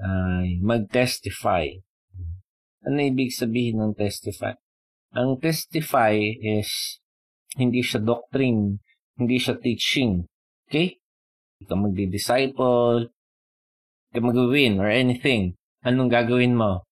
ay 0.01 0.61
mag-testify. 0.61 1.69
Ano 2.85 2.99
ibig 3.01 3.33
sabihin 3.33 3.81
ng 3.81 3.95
testify? 3.97 4.53
Ang 5.17 5.41
testify 5.41 6.17
is 6.43 7.01
hindi 7.57 7.81
siya 7.81 8.03
doctrine, 8.03 8.83
hindi 9.17 9.37
siya 9.41 9.57
teaching. 9.57 10.27
Okay? 10.67 10.99
Ikaw 11.65 11.77
magdi-disciple, 11.77 13.09
ikaw 14.13 14.23
mag-win 14.23 14.83
or 14.83 14.91
anything. 14.91 15.57
Anong 15.87 16.11
gagawin 16.11 16.59
mo? 16.59 16.87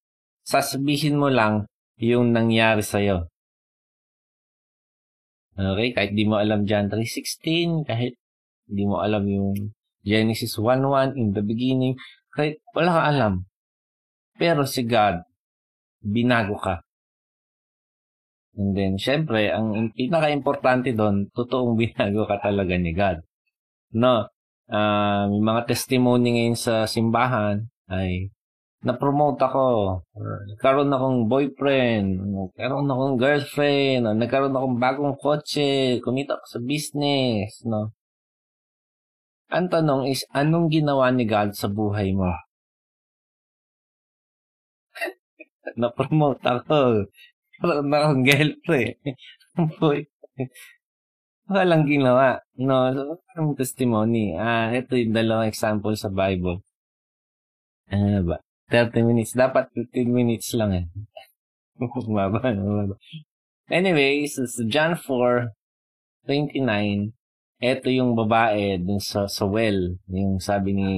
sasabihin 0.45 1.17
mo 1.17 1.33
lang 1.33 1.67
yung 1.97 2.37
nangyari 2.37 2.85
sa'yo. 2.85 3.33
Okay? 5.55 5.95
Kahit 5.95 6.13
di 6.15 6.25
mo 6.27 6.39
alam 6.39 6.67
John 6.67 6.91
3.16, 6.91 7.87
kahit 7.87 8.19
di 8.67 8.85
mo 8.85 8.99
alam 9.01 9.25
yung 9.27 9.75
Genesis 10.05 10.59
1.1 10.61 11.17
in 11.17 11.33
the 11.33 11.41
beginning, 11.41 11.95
kahit 12.35 12.61
wala 12.77 12.91
ka 12.91 13.03
alam. 13.09 13.35
Pero 14.35 14.67
si 14.67 14.83
God, 14.85 15.23
binago 16.03 16.59
ka. 16.59 16.83
And 18.55 18.75
then, 18.75 18.95
syempre, 18.99 19.51
ang 19.51 19.91
pinaka-importante 19.95 20.95
doon, 20.95 21.31
totoong 21.35 21.75
binago 21.81 22.27
ka 22.27 22.39
talaga 22.43 22.75
ni 22.75 22.93
God. 22.95 23.23
No? 23.95 24.31
Uh, 24.65 25.29
may 25.29 25.43
mga 25.45 25.63
testimony 25.69 26.41
ngayon 26.41 26.57
sa 26.57 26.89
simbahan 26.89 27.69
ay 27.93 28.34
na-promote 28.85 29.41
ako, 29.41 29.65
nagkaroon 30.53 30.93
akong 30.93 31.21
boyfriend, 31.33 32.21
nagkaroon 32.21 32.93
akong 32.93 33.17
girlfriend, 33.17 34.05
nagkaroon 34.21 34.53
akong 34.53 34.77
bagong 34.77 35.17
kotse, 35.17 35.99
kumita 36.05 36.37
ako 36.37 36.45
sa 36.45 36.61
business, 36.61 37.65
no? 37.65 37.97
Ang 39.49 39.73
tanong 39.73 40.13
is, 40.13 40.29
anong 40.37 40.69
ginawa 40.69 41.09
ni 41.09 41.25
God 41.25 41.57
sa 41.57 41.73
buhay 41.73 42.13
mo? 42.13 42.29
na-promote 45.81 46.45
ako. 46.45 47.09
Nagkaroon 47.65 47.89
akong 47.89 48.23
girlfriend. 48.29 48.97
Boy. 49.81 50.05
Walang 51.49 51.85
ginawa. 51.89 52.41
No, 52.61 52.93
so, 52.93 53.21
parang 53.33 53.57
testimony. 53.57 54.37
Ah, 54.37 54.73
ito 54.77 54.97
yung 54.97 55.17
dalawang 55.17 55.49
example 55.49 55.97
sa 55.97 56.13
Bible. 56.13 56.61
Ano 57.93 58.21
ba? 58.29 58.39
30 58.75 59.07
minutes. 59.07 59.39
Dapat 59.39 59.71
15 59.71 60.11
minutes 60.11 60.51
lang 60.59 60.75
eh. 60.75 60.87
Baba, 61.79 62.39
baba. 62.43 62.99
Anyway, 63.71 64.27
so, 64.27 64.47
so 64.47 64.63
John 64.67 64.95
4, 64.99 65.51
29, 66.27 67.15
eto 67.59 67.89
yung 67.91 68.15
babae 68.15 68.79
dun 68.79 68.99
sa, 68.99 69.27
sa 69.31 69.47
well. 69.47 69.99
Yung 70.11 70.39
sabi 70.39 70.75
ni, 70.75 70.91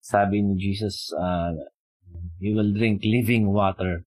sabi 0.00 0.40
ni 0.40 0.56
Jesus, 0.56 1.12
uh, 1.16 1.52
you 2.40 2.56
will 2.56 2.72
drink 2.72 3.04
living 3.04 3.48
water. 3.52 4.04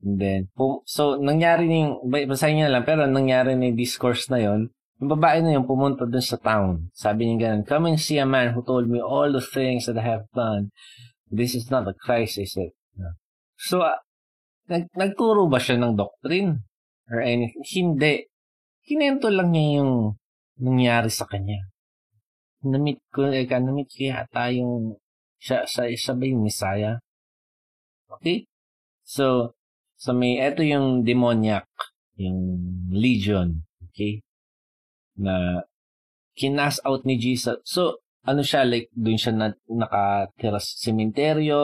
And 0.00 0.16
then, 0.16 0.40
so, 0.88 1.20
nangyari 1.20 1.68
yung, 1.68 2.00
basahin 2.08 2.64
niya 2.64 2.72
lang, 2.72 2.88
pero 2.88 3.04
nangyari 3.04 3.52
na 3.56 3.68
yung 3.68 3.80
discourse 3.80 4.32
na 4.32 4.40
yon 4.40 4.72
yung 5.00 5.16
babae 5.16 5.40
na 5.40 5.56
yun 5.56 5.64
pumunta 5.64 6.04
dun 6.04 6.20
sa 6.20 6.36
town. 6.36 6.92
Sabi 6.92 7.24
niya 7.24 7.56
ganun, 7.56 7.64
come 7.64 7.88
and 7.88 8.00
see 8.00 8.20
a 8.20 8.28
man 8.28 8.52
who 8.52 8.60
told 8.60 8.84
me 8.84 9.00
all 9.00 9.32
the 9.32 9.40
things 9.40 9.88
that 9.88 9.96
I 9.96 10.04
have 10.04 10.28
done. 10.36 10.68
This 11.30 11.54
is 11.54 11.70
not 11.70 11.86
a 11.86 11.94
crisis. 11.94 12.58
Eh. 12.58 12.74
So, 13.54 13.86
uh, 13.86 14.02
nag 14.66 14.90
nagturo 14.98 15.46
ba 15.46 15.62
siya 15.62 15.78
ng 15.78 15.94
doctrine? 15.94 16.66
Or 17.10 17.22
anything? 17.22 17.62
Hindi. 17.66 18.26
kinento 18.90 19.30
lang 19.30 19.54
niya 19.54 19.82
yung 19.82 20.18
nangyari 20.58 21.10
sa 21.14 21.22
kanya. 21.22 21.62
Namit 22.66 22.98
ko, 23.14 23.30
eh, 23.30 23.46
namit 23.46 23.86
ko 23.94 24.10
yata 24.10 24.50
yung 24.50 24.98
siya, 25.38 25.64
siya, 25.64 25.94
siya 25.94 26.14
ba 26.18 26.24
yung 26.26 26.42
Messiah? 26.42 26.96
Okay? 28.10 28.50
So, 29.06 29.54
so 29.94 30.10
may, 30.10 30.42
eto 30.42 30.66
yung 30.66 31.06
demoniac, 31.06 31.70
yung 32.18 32.60
legion, 32.90 33.64
okay? 33.88 34.20
Na 35.16 35.64
kinas 36.34 36.82
out 36.84 37.06
ni 37.06 37.16
Jesus. 37.16 37.62
So, 37.64 38.02
ano 38.26 38.40
siya, 38.44 38.68
like, 38.68 38.92
doon 38.92 39.18
siya 39.18 39.32
na, 39.32 39.48
nakatira 39.68 40.60
sa 40.60 40.74
sementeryo, 40.76 41.60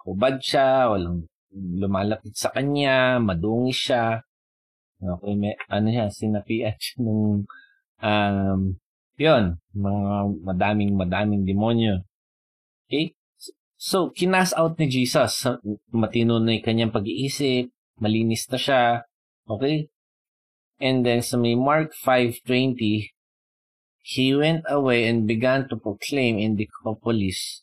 kubad 0.00 0.40
siya, 0.40 0.88
walang 0.88 1.28
lumalapit 1.52 2.32
sa 2.32 2.48
kanya, 2.48 3.20
madungis 3.20 3.90
siya. 3.90 4.24
Okay, 5.02 5.34
may, 5.36 5.52
ano 5.68 5.88
siya, 5.92 6.06
sinapian 6.08 6.76
siya 6.78 6.96
ng, 7.02 7.44
um, 8.00 8.60
yun, 9.20 9.44
mga 9.76 10.04
madaming, 10.40 10.92
madaming 10.96 11.44
demonyo. 11.44 12.00
Okay? 12.88 13.12
So, 13.76 14.14
kinas 14.14 14.54
out 14.54 14.78
ni 14.78 14.86
Jesus. 14.86 15.42
Matino 15.90 16.38
na 16.38 16.54
yung 16.54 16.64
kanyang 16.64 16.94
pag-iisip, 16.94 17.68
malinis 17.98 18.46
na 18.48 18.58
siya. 18.58 18.82
Okay? 19.50 19.90
And 20.82 21.06
then 21.06 21.22
sa 21.22 21.38
may 21.38 21.54
Mark 21.54 21.94
5.20, 21.94 23.14
He 24.02 24.34
went 24.34 24.66
away 24.66 25.06
and 25.06 25.30
began 25.30 25.70
to 25.70 25.78
proclaim 25.78 26.34
in 26.34 26.58
Decapolis 26.58 27.62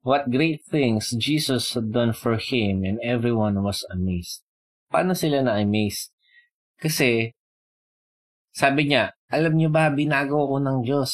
what 0.00 0.32
great 0.32 0.64
things 0.64 1.12
Jesus 1.12 1.76
had 1.76 1.92
done 1.92 2.16
for 2.16 2.40
him 2.40 2.82
and 2.82 2.96
everyone 3.04 3.60
was 3.60 3.84
amazed. 3.92 4.40
Paano 4.88 5.12
sila 5.12 5.44
na-amazed? 5.44 6.16
Kasi, 6.80 7.36
sabi 8.56 8.88
niya, 8.88 9.12
alam 9.28 9.52
niyo 9.52 9.68
ba, 9.68 9.92
binago 9.92 10.48
ko 10.48 10.56
ng 10.58 10.80
Diyos. 10.80 11.12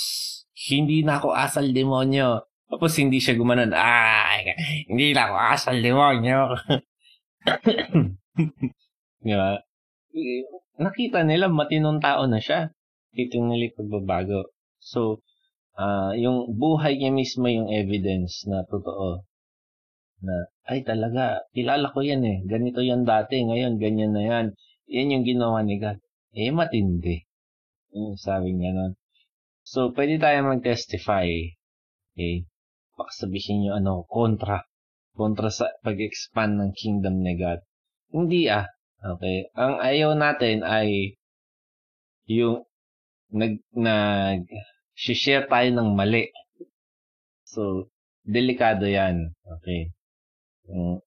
Hindi 0.55 1.03
na 1.03 1.19
ako 1.19 1.35
asal 1.35 1.71
demonyo. 1.75 2.47
Tapos 2.71 2.95
hindi 3.03 3.19
siya 3.19 3.35
gumanon, 3.35 3.75
ah, 3.75 4.39
hindi 4.87 5.11
na 5.11 5.27
ako 5.27 5.35
asal 5.59 5.75
demonyo. 5.83 6.55
Di 9.27 9.35
ba? 9.35 9.59
Nakita 10.79 11.27
nila, 11.27 11.51
matinong 11.51 11.99
tao 11.99 12.31
na 12.31 12.39
siya 12.39 12.71
nila 13.27 13.75
pagbabago. 13.75 14.55
So, 14.79 15.27
uh, 15.75 16.15
yung 16.15 16.55
buhay 16.55 16.99
niya 16.99 17.11
mismo 17.11 17.51
yung 17.51 17.67
evidence 17.67 18.47
na 18.47 18.63
totoo. 18.63 19.27
Na, 20.23 20.35
ay 20.71 20.87
talaga, 20.87 21.43
kilala 21.51 21.91
ko 21.91 22.03
yan 22.03 22.23
eh. 22.23 22.39
Ganito 22.47 22.79
yan 22.79 23.03
dati, 23.03 23.43
ngayon 23.43 23.83
ganyan 23.83 24.15
na 24.15 24.23
yan. 24.23 24.47
Yan 24.87 25.15
yung 25.15 25.25
ginawa 25.27 25.67
ni 25.67 25.83
God. 25.83 25.99
Eh, 26.35 26.55
matindi. 26.55 27.27
Yung 27.95 28.15
sabi 28.15 28.55
niya 28.55 28.75
nun. 28.75 28.93
So, 29.67 29.91
pwede 29.93 30.23
tayo 30.23 30.47
mag-testify. 30.47 31.29
Okay? 32.15 32.47
Baka 32.95 33.11
sabihin 33.15 33.67
nyo, 33.67 33.73
ano, 33.79 33.93
kontra. 34.07 34.65
Kontra 35.19 35.51
sa 35.51 35.71
pag-expand 35.83 36.59
ng 36.59 36.73
kingdom 36.75 37.21
ni 37.21 37.35
God. 37.35 37.63
Hindi 38.11 38.47
ah. 38.49 38.67
Okay? 38.99 39.51
Ang 39.55 39.79
ayaw 39.79 40.19
natin 40.19 40.67
ay 40.67 41.19
yung 42.29 42.68
nag, 43.33 43.61
nag, 43.77 44.49
share 44.97 45.47
tayo 45.47 45.69
ng 45.73 45.91
mali. 45.95 46.33
So, 47.45 47.93
delikado 48.25 48.85
yan. 48.85 49.33
Okay. 49.45 49.93
Um, 50.69 51.01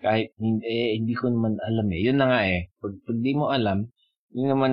kahit 0.00 0.36
hindi, 0.36 0.64
eh, 0.68 1.00
hindi 1.00 1.16
ko 1.16 1.32
naman 1.32 1.56
alam 1.60 1.88
eh. 1.92 2.00
Yun 2.04 2.18
na 2.20 2.26
nga 2.28 2.40
eh. 2.44 2.68
Pag, 2.80 2.92
pag 3.04 3.18
di 3.20 3.32
mo 3.32 3.48
alam, 3.48 3.88
hindi 4.32 4.44
naman 4.44 4.72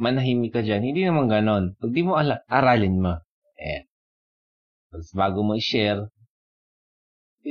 manahimik 0.00 0.56
ka 0.56 0.64
dyan. 0.64 0.80
Hindi 0.80 1.04
naman 1.04 1.28
ganon. 1.28 1.76
Pag 1.76 1.92
di 1.92 2.02
mo 2.02 2.16
alam, 2.16 2.40
aralin 2.48 2.96
mo. 3.00 3.14
Eh. 3.60 3.84
Tapos 4.88 5.10
bago 5.12 5.44
mo 5.44 5.52
i-share, 5.58 6.08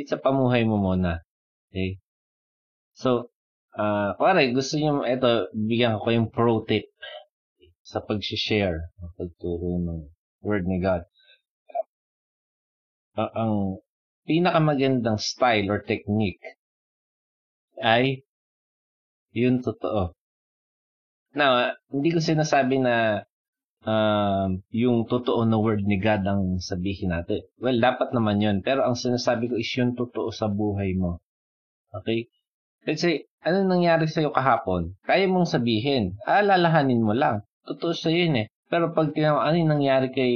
sa 0.09 0.17
pamuhay 0.17 0.65
mo 0.65 0.81
muna. 0.81 1.21
Okay? 1.69 2.01
So, 2.97 3.29
uh, 3.77 4.17
pare, 4.17 4.49
gusto 4.49 4.81
nyo, 4.81 5.05
ito, 5.05 5.53
bigyan 5.53 6.01
ko 6.01 6.09
yung 6.09 6.33
pro 6.33 6.65
tip 6.65 6.89
sa 7.83 7.99
pag-share, 7.99 8.89
pagturo 9.19 9.77
ng 9.83 10.07
Word 10.39 10.63
ni 10.67 10.79
God. 10.79 11.03
Uh, 13.13 13.31
ang 13.35 13.55
pinakamagandang 14.23 15.19
style 15.19 15.69
or 15.69 15.83
technique 15.83 16.41
ay 17.77 18.23
yun 19.35 19.59
totoo. 19.59 20.15
Now, 21.33 21.75
hindi 21.89 22.09
ko 22.13 22.19
sinasabi 22.23 22.81
na 22.81 23.25
um, 23.83 24.61
yung 24.69 25.09
totoo 25.09 25.43
na 25.49 25.57
word 25.57 25.81
ni 25.83 25.97
God 25.97 26.23
ang 26.25 26.43
sabihin 26.61 27.09
natin. 27.09 27.41
Well, 27.57 27.81
dapat 27.81 28.13
naman 28.13 28.41
yun. 28.41 28.61
Pero 28.61 28.85
ang 28.85 28.93
sinasabi 28.93 29.49
ko 29.49 29.57
is 29.57 29.69
yung 29.73 29.97
totoo 29.97 30.29
sa 30.29 30.45
buhay 30.45 30.93
mo. 30.93 31.21
Okay? 31.89 32.29
Kasi, 32.85 33.25
ano 33.41 33.65
nangyari 33.65 34.05
sa'yo 34.05 34.29
kahapon? 34.29 34.93
Kaya 35.01 35.25
mong 35.25 35.49
sabihin. 35.49 36.13
Aalalahanin 36.29 37.01
mo 37.01 37.17
lang 37.17 37.41
totoo 37.67 37.93
sa 37.95 38.09
yun 38.11 38.35
eh. 38.43 38.47
Pero 38.71 38.91
pag 38.95 39.13
tinawa, 39.13 39.45
ano 39.47 39.55
yung 39.59 39.73
nangyari 39.73 40.07
kay 40.11 40.33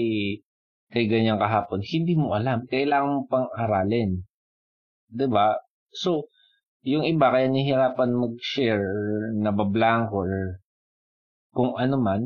kay 0.93 1.03
ganyan 1.11 1.39
kahapon, 1.39 1.83
hindi 1.83 2.15
mo 2.15 2.31
alam. 2.31 2.63
Kailangan 2.67 3.11
mo 3.11 3.21
pang 3.27 3.47
aralin. 3.51 4.23
ba 5.11 5.15
diba? 5.15 5.47
So, 5.91 6.31
yung 6.87 7.03
iba 7.03 7.27
kaya 7.27 7.51
nihirapan 7.51 8.15
mag-share, 8.15 8.87
nabablank 9.35 10.07
or 10.15 10.61
kung 11.51 11.75
ano 11.75 11.99
man, 11.99 12.21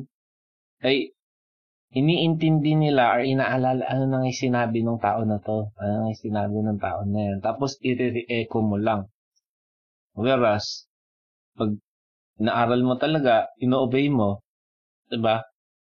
ay 0.85 1.15
iniintindi 1.91 2.77
nila 2.77 3.17
or 3.17 3.21
inaalala 3.25 3.83
ano 3.89 4.03
nang 4.07 4.29
sinabi 4.29 4.85
ng 4.85 5.01
tao 5.01 5.25
na 5.25 5.41
to, 5.41 5.73
ano 5.81 5.93
nang 6.05 6.15
sinabi 6.15 6.61
ng 6.61 6.79
tao 6.79 7.01
na 7.07 7.19
yan. 7.31 7.39
Tapos 7.41 7.81
i-re-echo 7.81 8.59
mo 8.61 8.77
lang. 8.77 9.09
Whereas, 10.13 10.85
pag 11.57 11.73
naaral 12.37 12.83
mo 12.83 12.99
talaga, 12.99 13.49
ino-obey 13.57 14.11
mo, 14.11 14.43
Diba? 15.11 15.43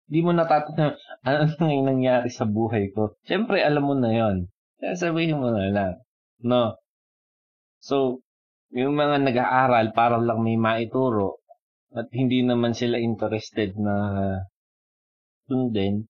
Hindi 0.08 0.20
mo 0.24 0.32
natatanong 0.32 0.96
ano 1.28 1.40
nang 1.60 1.84
nangyari 1.84 2.32
sa 2.32 2.48
buhay 2.48 2.96
ko. 2.96 3.20
Siyempre, 3.28 3.60
alam 3.60 3.84
mo 3.84 3.96
na 4.00 4.12
yon. 4.16 4.48
Sabihin 4.96 5.44
mo 5.44 5.52
na 5.52 5.68
lang. 5.68 5.94
No? 6.42 6.80
So, 7.84 8.24
yung 8.72 8.96
mga 8.96 9.28
nag-aaral 9.28 9.92
para 9.92 10.16
lang 10.16 10.42
may 10.42 10.56
maituro 10.56 11.44
at 11.92 12.08
hindi 12.16 12.40
naman 12.40 12.72
sila 12.72 12.96
interested 12.96 13.76
na 13.76 13.96
sundin, 15.52 16.08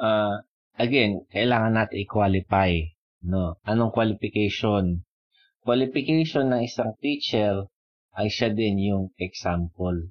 uh, 0.00 0.40
again, 0.80 1.28
kailangan 1.28 1.76
natin 1.76 2.00
i-qualify. 2.00 2.80
No? 3.22 3.60
Anong 3.68 3.92
qualification? 3.92 5.04
Qualification 5.62 6.50
ng 6.50 6.64
isang 6.64 6.96
teacher 6.98 7.68
ay 8.16 8.28
siya 8.32 8.50
din 8.50 8.80
yung 8.80 9.04
example. 9.20 10.10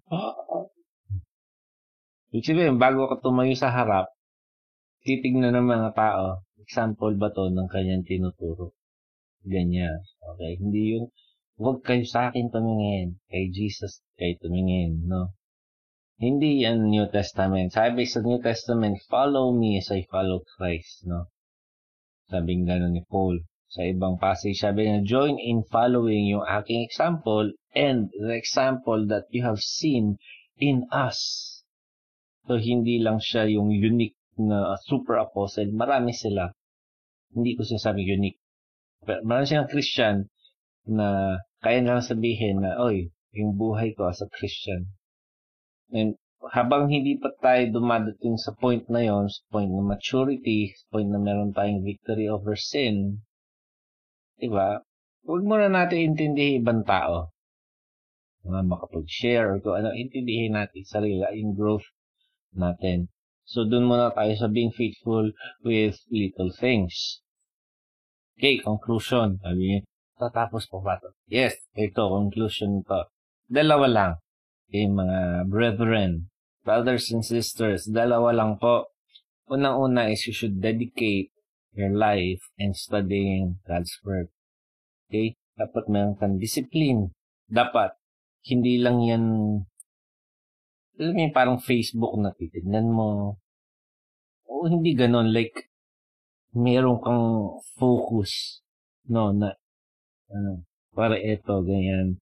Ibig 2.31 2.47
sabihin, 2.47 2.79
bago 2.79 3.11
ka 3.11 3.19
tumayo 3.19 3.51
sa 3.59 3.75
harap, 3.75 4.07
titignan 5.03 5.51
ng 5.51 5.67
mga 5.67 5.89
tao, 5.91 6.47
example 6.63 7.11
ba 7.19 7.27
to 7.35 7.51
ng 7.51 7.67
kanyang 7.67 8.07
tinuturo? 8.07 8.71
Ganyan. 9.43 9.99
Okay? 10.35 10.55
Hindi 10.61 10.95
yung, 10.95 11.11
huwag 11.59 11.83
kayo 11.83 12.07
sa 12.07 12.31
akin 12.31 12.47
tumingin. 12.47 13.19
Kay 13.27 13.51
Jesus 13.51 13.99
kayo 14.15 14.39
tumingin. 14.39 15.03
No? 15.11 15.35
Hindi 16.21 16.63
yan 16.63 16.87
New 16.87 17.09
Testament. 17.11 17.75
Sabi 17.75 18.07
sa 18.07 18.23
New 18.23 18.39
Testament, 18.39 19.01
follow 19.11 19.51
me 19.51 19.81
as 19.81 19.91
I 19.91 20.07
follow 20.07 20.45
Christ. 20.55 21.03
No? 21.09 21.27
Sabi 22.31 22.63
nga 22.63 22.79
ni 22.79 23.03
Paul. 23.11 23.43
Sa 23.71 23.83
ibang 23.87 24.19
passage, 24.19 24.59
sabi 24.59 24.87
niya, 24.87 25.03
join 25.03 25.39
in 25.39 25.63
following 25.67 26.27
yung 26.27 26.43
aking 26.43 26.83
example 26.83 27.51
and 27.71 28.11
the 28.11 28.35
example 28.35 29.07
that 29.07 29.27
you 29.31 29.43
have 29.47 29.63
seen 29.63 30.19
in 30.59 30.87
us. 30.91 31.50
So, 32.49 32.57
hindi 32.57 32.97
lang 33.01 33.21
siya 33.21 33.45
yung 33.49 33.69
unique 33.69 34.17
na 34.37 34.73
super 34.87 35.21
apostle. 35.21 35.69
Marami 35.73 36.15
sila. 36.15 36.49
Hindi 37.31 37.53
ko 37.53 37.61
sinasabi 37.61 38.01
unique. 38.01 38.41
Pero 39.05 39.21
marami 39.25 39.45
silang 39.49 39.71
Christian 39.71 40.15
na 40.89 41.37
kaya 41.61 41.85
lang 41.85 42.01
sabihin 42.01 42.65
na, 42.65 42.77
oy, 42.81 43.13
yung 43.37 43.57
buhay 43.57 43.93
ko 43.93 44.09
as 44.09 44.21
a 44.21 44.29
Christian. 44.29 44.89
And 45.93 46.17
habang 46.49 46.89
hindi 46.89 47.21
pa 47.21 47.29
tayo 47.37 47.69
dumadating 47.69 48.41
sa 48.41 48.57
point 48.57 48.89
na 48.89 49.05
yon, 49.05 49.29
sa 49.29 49.41
point 49.53 49.69
ng 49.69 49.85
maturity, 49.85 50.73
sa 50.73 50.85
point 50.89 51.09
na 51.09 51.21
meron 51.21 51.53
tayong 51.53 51.85
victory 51.85 52.25
over 52.25 52.57
sin, 52.57 53.21
di 54.41 54.49
ba? 54.49 54.81
Huwag 55.21 55.45
muna 55.45 55.69
natin 55.69 56.17
intindihin 56.17 56.65
ibang 56.65 56.81
tao. 56.81 57.29
Mga 58.41 58.61
makapag-share 58.65 59.61
or 59.61 59.77
ano, 59.77 59.93
intindihin 59.93 60.57
natin 60.57 60.81
sarili, 60.81 61.21
yung 61.37 61.53
growth 61.53 61.85
natin. 62.55 63.11
So, 63.47 63.67
dun 63.67 63.89
muna 63.89 64.15
tayo 64.15 64.31
sa 64.37 64.47
being 64.47 64.71
faithful 64.71 65.31
with 65.65 65.99
little 66.07 66.53
things. 66.55 67.19
Okay, 68.39 68.63
conclusion. 68.63 69.37
Sabi 69.43 69.61
niya, 69.67 69.79
tatapos 70.17 70.65
po 70.71 70.79
ba 70.79 70.97
ito? 70.97 71.11
Yes, 71.27 71.59
ito, 71.75 72.07
conclusion 72.09 72.81
to. 72.87 73.05
Dalawa 73.51 73.87
lang. 73.91 74.11
Okay, 74.71 74.87
mga 74.87 75.51
brethren, 75.51 76.31
brothers 76.63 77.11
and 77.11 77.27
sisters, 77.27 77.89
dalawa 77.91 78.31
lang 78.31 78.55
po. 78.55 78.87
Unang-una 79.51 80.07
is 80.07 80.23
you 80.25 80.33
should 80.33 80.63
dedicate 80.63 81.35
your 81.75 81.91
life 81.91 82.39
in 82.55 82.71
studying 82.71 83.59
God's 83.67 83.91
Word. 84.07 84.31
Okay? 85.11 85.35
Dapat 85.59 85.91
meron 85.91 86.15
kang 86.15 86.39
discipline. 86.39 87.11
Dapat, 87.51 87.99
hindi 88.47 88.79
lang 88.79 89.03
yan, 89.03 89.25
alam 91.01 91.17
mo 91.17 91.33
parang 91.33 91.57
Facebook 91.57 92.13
na 92.21 92.29
titignan 92.37 92.85
mo. 92.93 93.41
O 94.45 94.69
hindi 94.69 94.93
ganon, 94.93 95.33
like, 95.33 95.73
meron 96.53 97.01
kang 97.01 97.57
focus, 97.81 98.61
no, 99.09 99.33
na, 99.33 99.57
ano, 100.29 100.61
para 100.93 101.17
ito, 101.17 101.65
ganyan, 101.65 102.21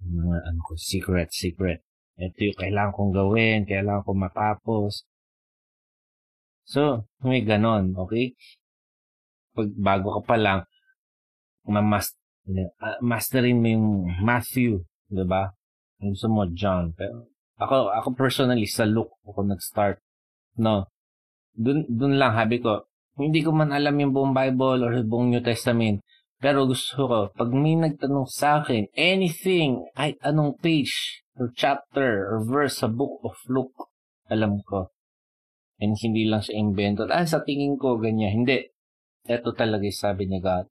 mga, 0.00 0.36
ano 0.48 0.60
ko, 0.64 0.72
secret, 0.80 1.28
secret. 1.28 1.84
Ito 2.16 2.38
yung 2.40 2.56
kailangan 2.56 2.94
kong 2.96 3.12
gawin, 3.12 3.68
kailangan 3.68 4.04
kong 4.08 4.24
matapos. 4.24 5.04
So, 6.64 7.04
may 7.20 7.44
ganon, 7.44 7.92
okay? 8.00 8.32
Pag 9.52 9.76
bago 9.76 10.16
ka 10.16 10.22
pa 10.24 10.36
lang, 10.40 10.60
mamas, 11.68 12.16
uh, 12.48 12.98
masterin 13.04 13.60
mo 13.60 13.68
yung 13.68 13.88
Matthew, 14.24 14.80
di 15.12 15.24
ba? 15.28 15.52
Gusto 16.00 16.32
mo, 16.32 16.48
John. 16.56 16.96
Pero, 16.96 17.35
ako, 17.56 17.92
ako 17.92 18.08
personally, 18.12 18.68
sa 18.68 18.84
look 18.84 19.16
ako 19.24 19.44
nag-start. 19.44 20.00
No. 20.60 20.88
Dun, 21.56 21.88
dun 21.88 22.20
lang, 22.20 22.36
habi 22.36 22.60
ko, 22.60 22.84
hindi 23.16 23.40
ko 23.40 23.52
man 23.52 23.72
alam 23.72 23.96
yung 23.96 24.12
buong 24.12 24.34
Bible 24.36 24.84
or 24.84 24.92
buong 25.00 25.32
New 25.32 25.40
Testament. 25.40 26.04
Pero 26.36 26.68
gusto 26.68 27.08
ko, 27.08 27.18
pag 27.32 27.48
may 27.48 27.80
nagtanong 27.80 28.28
sa 28.28 28.60
akin, 28.60 28.92
anything, 28.92 29.88
kahit 29.96 30.20
anong 30.20 30.60
page, 30.60 31.24
or 31.40 31.48
chapter, 31.56 32.28
or 32.28 32.44
verse 32.44 32.84
sa 32.84 32.92
book 32.92 33.24
of 33.24 33.40
Luke, 33.48 33.88
alam 34.28 34.60
ko. 34.68 34.92
And 35.80 35.96
hindi 35.96 36.28
lang 36.28 36.44
siya 36.44 36.60
invento. 36.60 37.08
Ah, 37.08 37.24
sa 37.24 37.40
tingin 37.40 37.80
ko, 37.80 37.96
ganyan. 37.96 38.44
Hindi. 38.44 38.68
Ito 39.24 39.56
talaga 39.56 39.84
yung 39.84 39.96
sabi 39.96 40.28
ni 40.28 40.40
God. 40.40 40.68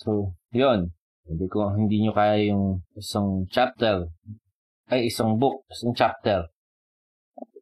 So, 0.00 0.36
yon 0.54 0.97
Hindi 1.28 1.46
ko, 1.52 1.76
hindi 1.76 2.00
nyo 2.00 2.12
kaya 2.16 2.40
yung 2.48 2.80
isang 2.96 3.44
chapter, 3.52 4.08
ay 4.88 5.12
isang 5.12 5.36
book, 5.36 5.68
isang 5.68 5.92
chapter. 5.92 6.48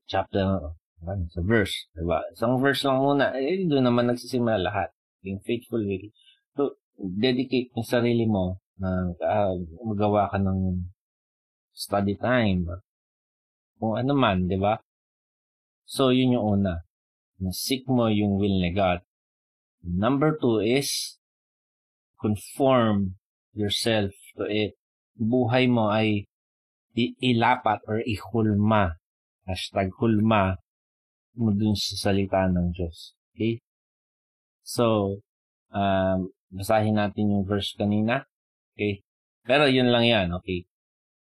Chapter, 0.06 0.70
sa 1.02 1.40
verse, 1.42 1.90
diba? 1.98 2.22
Isang 2.30 2.62
verse 2.62 2.86
lang 2.86 3.02
muna, 3.02 3.34
eh, 3.34 3.66
doon 3.66 3.90
naman 3.90 4.06
nagsisimula 4.06 4.62
lahat 4.62 4.94
being 5.26 5.42
faithful 5.42 5.82
with 5.82 6.14
So, 6.54 6.78
dedicate 6.96 7.74
yung 7.74 7.82
sarili 7.82 8.30
mo 8.30 8.62
na 8.78 9.10
uh, 9.18 9.58
magawa 9.82 10.30
ka 10.30 10.38
ng 10.38 10.86
study 11.74 12.14
time. 12.14 12.70
Kung 13.82 13.98
ano 13.98 14.14
man, 14.14 14.46
di 14.46 14.54
ba? 14.54 14.78
So, 15.82 16.14
yun 16.14 16.38
yung 16.38 16.62
una. 16.62 16.86
Seek 17.50 17.84
mo 17.90 18.06
yung 18.06 18.38
will 18.38 18.62
ni 18.62 18.70
God. 18.70 19.02
Number 19.82 20.38
two 20.38 20.62
is 20.62 21.20
conform 22.16 23.20
yourself 23.56 24.12
to 24.36 24.44
it. 24.44 24.76
Buhay 25.16 25.66
mo 25.66 25.88
ay 25.88 26.28
ilapat 26.96 27.80
or 27.88 28.04
ihulma. 28.04 29.00
Hashtag 29.48 29.90
hulma 29.96 30.60
mo 31.36 31.52
dun 31.52 31.76
sa 31.76 32.08
salita 32.08 32.48
ng 32.48 32.72
Diyos. 32.72 33.16
Okay? 33.32 33.60
So, 34.64 35.18
um, 35.70 36.32
basahin 36.52 36.96
natin 36.96 37.32
yung 37.32 37.44
verse 37.44 37.76
kanina. 37.76 38.24
Okay? 38.74 39.04
Pero 39.46 39.70
yun 39.70 39.92
lang 39.92 40.08
yan, 40.08 40.34
okay? 40.34 40.66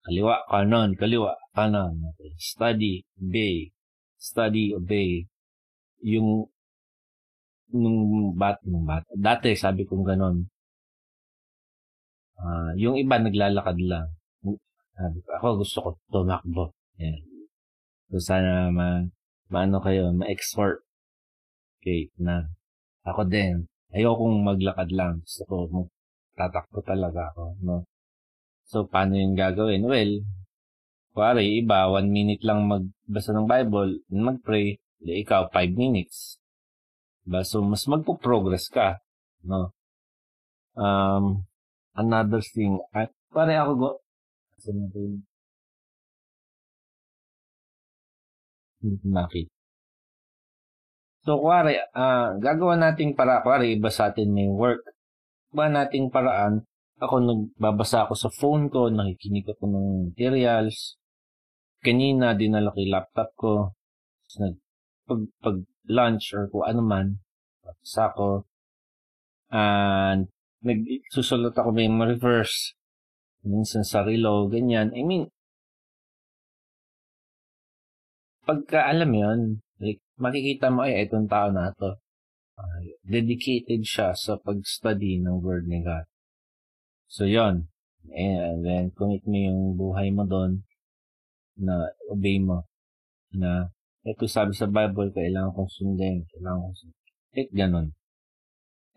Kaliwa, 0.03 0.43
kanon, 0.51 0.99
kaliwa, 0.99 1.37
kanon. 1.55 2.01
Okay? 2.17 2.33
Study, 2.41 3.05
obey. 3.21 3.71
Study, 4.19 4.75
obey. 4.75 5.29
Yung 6.03 6.51
nung 7.71 8.33
bat, 8.35 8.59
nung 8.65 8.89
bat. 8.89 9.05
Dati, 9.13 9.55
sabi 9.55 9.85
kong 9.85 10.03
ganon. 10.03 10.49
Uh, 12.39 12.71
yung 12.79 12.95
iba 12.95 13.19
naglalakad 13.19 13.79
lang. 13.83 14.15
Sabi 14.99 15.19
ko, 15.23 15.31
ako 15.39 15.47
gusto 15.63 15.79
ko 15.79 15.91
tumakbo. 16.11 16.65
Yan. 16.99 17.23
So, 18.11 18.19
sana 18.19 18.71
ma, 18.75 19.07
maano 19.51 19.79
kayo, 19.79 20.11
ma-exhort. 20.11 20.83
Okay, 21.79 22.11
na 22.19 22.51
ako 23.07 23.23
din, 23.31 23.71
ayokong 23.95 24.43
maglakad 24.43 24.91
lang. 24.91 25.23
Gusto 25.23 25.43
ko, 25.47 25.57
tatakbo 26.35 26.83
talaga 26.83 27.31
ako, 27.35 27.45
no? 27.63 27.77
So, 28.69 28.85
paano 28.85 29.17
yung 29.17 29.39
gagawin? 29.39 29.87
Well, 29.87 30.13
kuwari, 31.17 31.63
iba, 31.63 31.89
one 31.89 32.11
minute 32.13 32.43
lang 32.45 32.69
magbasa 32.69 33.33
ng 33.33 33.49
Bible, 33.49 34.05
mag-pray, 34.13 34.77
ikaw, 35.03 35.49
five 35.49 35.73
minutes. 35.73 36.37
Diba? 37.25 37.47
So, 37.47 37.65
mas 37.65 37.87
magpo-progress 37.89 38.69
ka, 38.69 39.01
no? 39.47 39.73
Um, 40.79 41.48
another 41.99 42.41
thing, 42.41 42.79
at, 42.95 43.11
pare 43.35 43.59
ako 43.59 43.73
go, 43.75 43.91
nakita. 49.05 49.51
So, 51.27 51.37
kuwari, 51.45 51.77
uh, 51.77 52.41
gagawa 52.41 52.79
nating 52.81 53.13
para, 53.13 53.45
kuwari, 53.45 53.77
iba 53.77 53.93
sa 53.93 54.09
atin 54.09 54.33
may 54.33 54.49
work. 54.49 54.81
Iba 55.53 55.69
nating 55.69 56.09
paraan, 56.09 56.65
ako 57.03 57.15
nagbabasa 57.21 58.09
ako 58.09 58.15
sa 58.17 58.31
phone 58.33 58.73
ko, 58.73 58.89
nakikinig 58.89 59.45
ako 59.45 59.65
ng 59.69 59.87
materials. 60.09 60.97
Kanina, 61.85 62.33
dinala 62.33 62.73
ko 62.73 62.79
yung 62.81 62.95
laptop 62.97 63.31
ko. 63.37 63.53
Nag, 64.41 64.57
pag, 65.05 65.21
pag 65.43 65.57
lunch 65.85 66.33
or 66.33 66.49
kung 66.49 66.65
ano 66.65 66.81
man, 66.81 67.07
sa 67.85 68.09
ako. 68.09 68.49
And, 69.53 70.33
nagsusulat 70.63 71.55
ako 71.55 71.71
may 71.71 71.87
reverse. 71.89 72.75
Minsan 73.47 73.87
sa 73.87 74.03
relo, 74.03 74.51
ganyan. 74.51 74.91
I 74.93 75.03
mean, 75.07 75.31
pagka 78.43 78.89
alam 78.89 79.13
yon 79.15 79.41
like, 79.79 80.03
makikita 80.19 80.73
mo, 80.73 80.83
ay, 80.83 81.07
itong 81.07 81.31
tao 81.31 81.53
na 81.55 81.71
to. 81.77 82.01
Uh, 82.59 82.79
dedicated 83.07 83.87
siya 83.87 84.19
sa 84.19 84.35
pag-study 84.35 85.23
ng 85.23 85.39
Word 85.39 85.71
ni 85.71 85.79
God. 85.79 86.11
So, 87.07 87.23
yon 87.23 87.71
And 88.11 88.67
then, 88.67 88.91
commit 88.97 89.23
mo 89.29 89.37
yung 89.37 89.63
buhay 89.79 90.11
mo 90.11 90.27
doon 90.27 90.67
na 91.55 91.93
obey 92.11 92.43
mo. 92.43 92.67
Na, 93.31 93.71
ito 94.03 94.27
sabi 94.27 94.57
sa 94.57 94.67
Bible, 94.67 95.15
kailangan 95.15 95.55
kong 95.55 95.71
sundin. 95.71 96.27
Kailangan 96.35 96.61
kong 96.67 96.79
sundin. 96.83 97.07
Like, 97.37 97.53
ganun. 97.55 97.87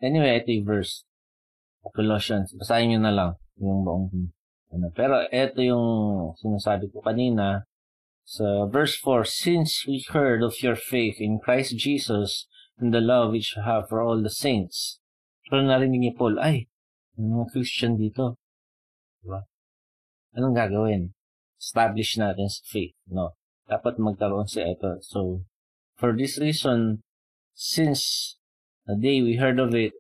Anyway, 0.02 0.42
ito 0.42 0.50
yung 0.50 0.66
verse. 0.66 1.06
Colossians. 1.90 2.54
Basahin 2.54 2.94
nyo 2.94 3.00
na 3.02 3.14
lang 3.14 3.32
yung 3.58 3.82
buong 3.82 4.08
ano. 4.70 4.88
Pero 4.94 5.26
ito 5.34 5.60
yung 5.66 5.88
sinasabi 6.38 6.94
ko 6.94 7.02
kanina 7.02 7.66
So, 8.24 8.70
verse 8.72 8.96
4, 8.96 9.26
Since 9.26 9.86
we 9.88 10.06
heard 10.08 10.44
of 10.44 10.62
your 10.62 10.76
faith 10.76 11.18
in 11.20 11.40
Christ 11.44 11.76
Jesus 11.76 12.48
and 12.78 12.94
the 12.94 13.02
love 13.02 13.32
which 13.32 13.56
you 13.56 13.64
have 13.64 13.90
for 13.90 14.02
all 14.02 14.24
the 14.24 14.32
saints. 14.32 15.04
Pero 15.50 15.68
narinig 15.68 16.00
ni 16.00 16.12
Paul, 16.16 16.40
ay, 16.40 16.72
mga 17.20 17.52
Christian 17.52 18.00
dito. 18.00 18.40
Diba? 19.20 19.44
Anong 20.32 20.56
gagawin? 20.56 21.12
Establish 21.60 22.16
natin 22.16 22.48
sa 22.48 22.64
faith, 22.66 22.96
no? 23.12 23.36
Dapat 23.68 24.00
magkaroon 24.00 24.48
sa 24.48 24.64
ito. 24.64 24.98
So, 25.04 25.44
for 26.00 26.16
this 26.16 26.40
reason, 26.40 27.04
since 27.52 28.36
the 28.88 28.96
day 28.96 29.20
we 29.20 29.38
heard 29.38 29.60
of 29.60 29.76
it, 29.76 29.92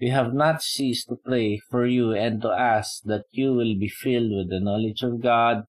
we 0.00 0.10
have 0.10 0.34
not 0.34 0.62
ceased 0.62 1.08
to 1.08 1.16
pray 1.16 1.60
for 1.70 1.86
you 1.86 2.12
and 2.12 2.42
to 2.42 2.50
ask 2.50 3.02
that 3.04 3.24
you 3.30 3.54
will 3.54 3.78
be 3.78 3.88
filled 3.88 4.30
with 4.30 4.50
the 4.50 4.60
knowledge 4.60 5.02
of 5.02 5.22
God 5.22 5.64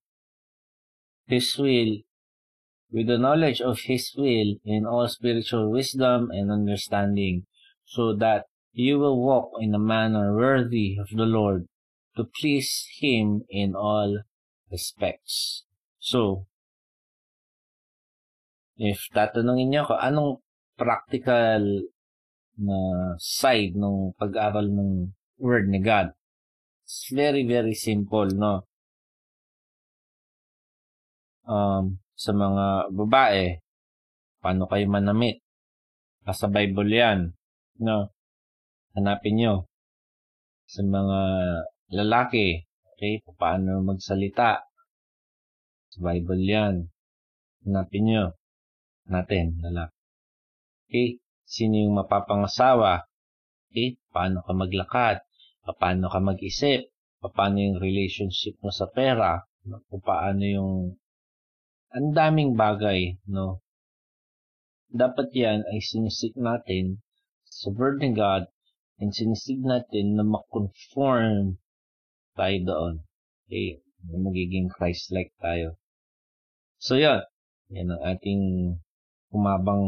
His 1.26 1.56
will, 1.58 2.02
with 2.90 3.06
the 3.06 3.18
knowledge 3.18 3.60
of 3.60 3.80
His 3.86 4.12
will 4.16 4.56
in 4.64 4.86
all 4.86 5.08
spiritual 5.08 5.70
wisdom 5.70 6.30
and 6.30 6.50
understanding, 6.50 7.46
so 7.84 8.14
that 8.14 8.46
you 8.72 8.98
will 8.98 9.18
walk 9.18 9.52
in 9.60 9.74
a 9.74 9.78
manner 9.78 10.34
worthy 10.34 10.98
of 11.00 11.08
the 11.10 11.26
Lord, 11.26 11.66
to 12.16 12.24
please 12.40 12.86
Him 12.98 13.42
in 13.48 13.74
all 13.74 14.22
respects. 14.70 15.64
So, 15.98 16.46
if 18.76 19.08
tatanungin 19.14 19.72
niyo 19.72 19.88
ako, 19.88 19.94
anong 19.96 20.30
practical 20.76 21.88
na 22.56 22.76
side 23.20 23.76
ng 23.76 24.16
pag-aral 24.16 24.68
ng 24.68 25.12
Word 25.36 25.68
ni 25.68 25.80
God? 25.80 26.16
It's 26.84 27.12
very, 27.12 27.44
very 27.44 27.74
simple, 27.74 28.30
no? 28.32 28.64
um, 31.46 31.98
sa 32.18 32.32
mga 32.34 32.90
babae, 32.90 33.62
paano 34.42 34.66
kayo 34.66 34.86
manamit? 34.90 35.40
Nasa 36.26 36.50
Bible 36.50 36.90
yan. 36.90 37.18
No? 37.78 38.10
Hanapin 38.98 39.38
nyo. 39.38 39.54
Sa 40.66 40.82
mga 40.82 41.20
lalaki, 41.94 42.66
Okay, 42.96 43.20
paano 43.36 43.84
magsalita. 43.84 44.64
Sa 45.92 45.98
Bible 46.00 46.48
yan. 46.48 46.88
Hanapin 47.68 48.08
nyo. 48.08 48.32
Natin, 49.04 49.60
lalaki. 49.60 49.92
Okay, 50.88 51.08
sino 51.46 51.78
yung 51.78 51.94
mapapangasawa? 51.96 53.06
Okay, 53.70 54.02
paano 54.10 54.42
ka 54.42 54.52
maglakad? 54.52 55.22
Paano 55.62 56.10
ka 56.10 56.18
mag-isip? 56.18 56.90
Paano 57.22 57.58
yung 57.58 57.78
relationship 57.78 58.58
mo 58.62 58.74
sa 58.74 58.90
pera? 58.90 59.46
Kung 59.66 60.02
paano 60.02 60.42
yung 60.42 60.98
ang 61.96 62.12
daming 62.12 62.58
bagay, 62.58 63.16
no? 63.30 63.64
Dapat 64.92 65.32
yan 65.32 65.64
ay 65.66 65.80
sinisik 65.80 66.36
natin 66.36 67.00
sa 67.46 67.72
Word 67.72 68.04
ng 68.04 68.14
God 68.14 68.46
and 69.00 69.16
sinisig 69.16 69.64
natin 69.64 70.14
na 70.14 70.24
makonform 70.26 71.56
tayo 72.36 72.58
doon. 72.62 72.94
Okay? 73.48 73.80
Magiging 74.06 74.68
Christ-like 74.70 75.32
tayo. 75.40 75.80
So, 76.78 77.00
yan. 77.00 77.24
Yan 77.72 77.90
ang 77.96 78.02
ating 78.04 78.42
kumabang 79.32 79.86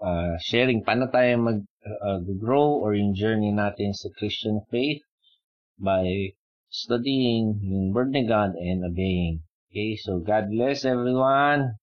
uh, 0.00 0.36
sharing. 0.40 0.84
Paano 0.84 1.08
tayo 1.08 1.38
mag-grow 1.38 2.68
uh, 2.78 2.82
or 2.82 2.94
yung 2.94 3.14
journey 3.14 3.52
natin 3.52 3.92
sa 3.96 4.08
Christian 4.16 4.60
faith 4.68 5.02
by 5.80 6.32
studying 6.68 7.60
yung 7.62 7.92
Word 7.92 8.16
of 8.16 8.24
God 8.28 8.50
and 8.56 8.84
obeying. 8.84 9.44
Okay, 9.70 9.96
so 9.96 10.20
God 10.20 10.48
bless 10.52 10.84
everyone. 10.84 11.76